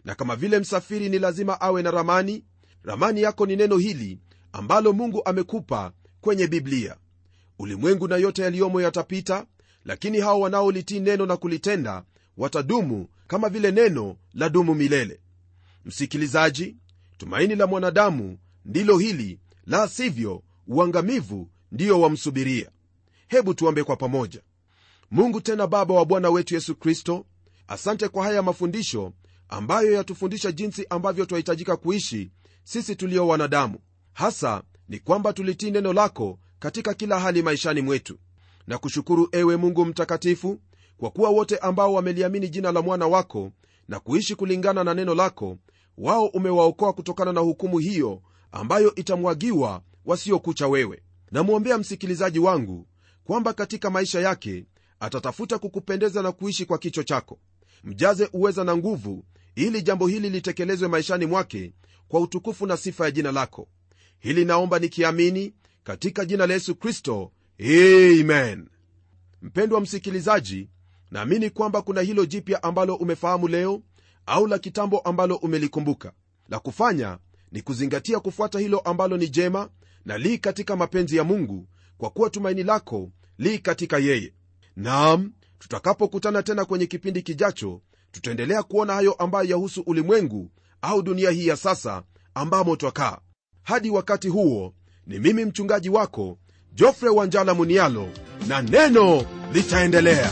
Na 0.06 0.16
kama 0.16 0.36
vile 0.36 0.60
msafiri 0.60 1.10
ni 1.10 1.20
lazima 1.20 1.62
awe 1.62 1.82
na 1.82 1.92
ramani 1.92 2.44
ramani 2.84 3.22
yako 3.22 3.46
ni 3.46 3.56
neno 3.56 3.78
hili 3.78 4.20
ambalo 4.54 4.94
mungu 4.94 5.22
amekupa 5.26 5.92
kwenye 6.22 6.48
biblia. 6.48 6.96
Ulimwengu 7.60 8.08
na 8.08 8.18
yote 8.18 8.42
yaliyomo 8.42 8.82
yatapita 8.82 9.46
lakini 9.86 10.20
hao 10.20 10.40
wanaolitii 10.40 11.00
neno 11.00 11.26
na 11.26 11.38
kulitenda 11.38 12.04
watadumu 12.38 13.08
kama 13.28 13.50
vile 13.50 13.72
neno 13.72 14.16
la 14.34 14.50
dumu 14.50 14.76
milele. 14.76 15.20
Msikilizaji 15.86 16.76
tumaini 17.18 17.56
la 17.56 17.68
mwanadamu 17.68 18.38
ndilo 18.66 18.98
hili 18.98 19.40
la 19.66 19.88
sivyo 19.88 20.44
uangamivu 20.68 21.50
ndiyo 21.72 22.02
wamsubiria 22.02 22.70
hebu 23.28 23.54
tuombe 23.54 23.84
kwa 23.84 23.96
pamoja. 23.96 24.42
Mungu 25.12 25.42
tena 25.42 25.68
baba 25.68 25.94
wa 25.94 26.06
bwana 26.06 26.30
wetu 26.30 26.54
yesu 26.54 26.76
kristo 26.76 27.26
asante 27.68 28.08
kwa 28.08 28.24
haya 28.26 28.42
mafundisho 28.42 29.14
ambayo 29.50 29.92
yatufundisha 29.92 30.52
jinsi 30.52 30.86
ambavyo 30.90 31.26
twahitajika 31.26 31.78
kuishi 31.78 32.32
sisi 32.64 32.96
tulio 32.96 33.28
wanadamu. 33.28 33.80
Hasa 34.14 34.64
ni 34.90 35.00
kwamba 35.00 35.34
tulitii 35.34 35.72
neno 35.72 35.94
lako 35.94 36.40
katika 36.60 36.94
kila 36.94 37.20
hali 37.20 37.42
maishani 37.42 37.82
mwetu. 37.82 38.18
Na 38.68 38.78
kushukuru 38.78 39.30
ewe 39.32 39.58
mungu 39.58 39.86
mtakatifu 39.86 40.60
kwa 40.98 41.10
kuwa 41.12 41.30
wote 41.30 41.58
ambao 41.58 41.94
wameliamini 41.94 42.50
jina 42.50 42.72
la 42.72 42.82
mwana 42.82 43.08
wako 43.08 43.52
na 43.88 44.00
kuishi 44.00 44.36
kulingana 44.36 44.84
na 44.84 44.94
neno 44.94 45.16
lako 45.16 45.58
wao 45.98 46.26
umewaokoa 46.26 46.94
kutokana 46.94 47.34
na 47.34 47.42
hukumu 47.42 47.78
hiyo 47.80 48.22
ambayo 48.52 48.96
itamwagiwa 48.96 49.82
wasiokucha 50.06 50.68
wewe. 50.68 51.04
Namwombea 51.32 51.78
msikilizaji 51.78 52.40
wangu 52.40 52.88
kwamba 53.24 53.54
katika 53.54 53.90
maisha 53.90 54.20
yake 54.22 54.66
atatafuta 55.00 55.58
kukupendeza 55.60 56.22
na 56.22 56.32
kuishi 56.32 56.66
kwa 56.66 56.78
kicho 56.78 57.04
chako 57.04 57.40
mjaze 57.84 58.30
uweza 58.34 58.64
na 58.64 58.78
nguvu 58.78 59.26
ili 59.56 59.82
jambo 59.82 60.08
hili 60.08 60.30
litekelezwe 60.30 60.88
maishani 60.88 61.26
mwake 61.26 61.74
kwa 62.08 62.20
utukufu 62.20 62.66
na 62.66 62.78
sifa 62.78 63.06
ya 63.06 63.12
jina 63.12 63.32
lako. 63.32 63.68
Hili 64.20 64.46
naomba 64.46 64.80
nikiamini 64.80 65.54
katika 65.84 66.26
jina 66.26 66.48
la 66.48 66.54
yesu 66.54 66.76
kristo. 66.76 67.32
Amen. 67.60 68.68
Mpendwa 69.42 69.82
msikilizaji 69.82 70.70
naamini 71.12 71.50
kwamba 71.50 71.82
kuna 71.82 72.02
hilo 72.02 72.26
jipya 72.26 72.64
ambalo 72.64 72.96
umefahamu 72.96 73.48
leo 73.48 73.82
au 74.26 74.48
la 74.48 74.60
kitambo 74.60 75.00
ambalo 75.00 75.36
umelikumbuka. 75.36 76.12
La 76.50 76.60
kufanya 76.60 77.18
ni 77.52 77.62
kuzingatia 77.62 78.20
kufuata 78.20 78.60
hilo 78.60 78.80
ambalo 78.80 79.18
ni 79.18 79.30
jema 79.30 79.70
na 80.06 80.18
li 80.18 80.38
katika 80.38 80.76
mapenzi 80.76 81.18
ya 81.18 81.24
mungu 81.24 81.68
kwa 81.98 82.10
kuwa 82.10 82.30
tumaini 82.30 82.64
lako 82.64 83.12
li 83.38 83.60
katika 83.60 83.98
yeye. 83.98 84.34
Naam 84.76 85.32
tutakapokutana 85.70 86.44
tena 86.44 86.66
kwenye 86.66 86.86
kipindi 86.86 87.22
kijacho 87.22 87.82
tutaendelea 88.12 88.64
kuona 88.64 88.94
hayo 88.94 89.14
ambayo 89.14 89.50
yahusu 89.50 89.82
ulimwengu 89.86 90.52
au 90.82 91.02
dunia 91.02 91.30
hii 91.32 91.48
ya 91.48 91.56
sasa 91.58 92.04
ambamo 92.34 92.76
twakaa. 92.76 93.18
Hadi 93.64 93.90
wakati 93.90 94.28
huo 94.28 94.74
ni 95.08 95.20
mimi 95.20 95.46
mchungaji 95.46 95.90
wako 95.90 96.38
jofre 96.74 97.10
wanjala 97.10 97.54
munialo 97.54 98.10
na 98.48 98.62
neno 98.62 99.26
litaendelea 99.54 100.32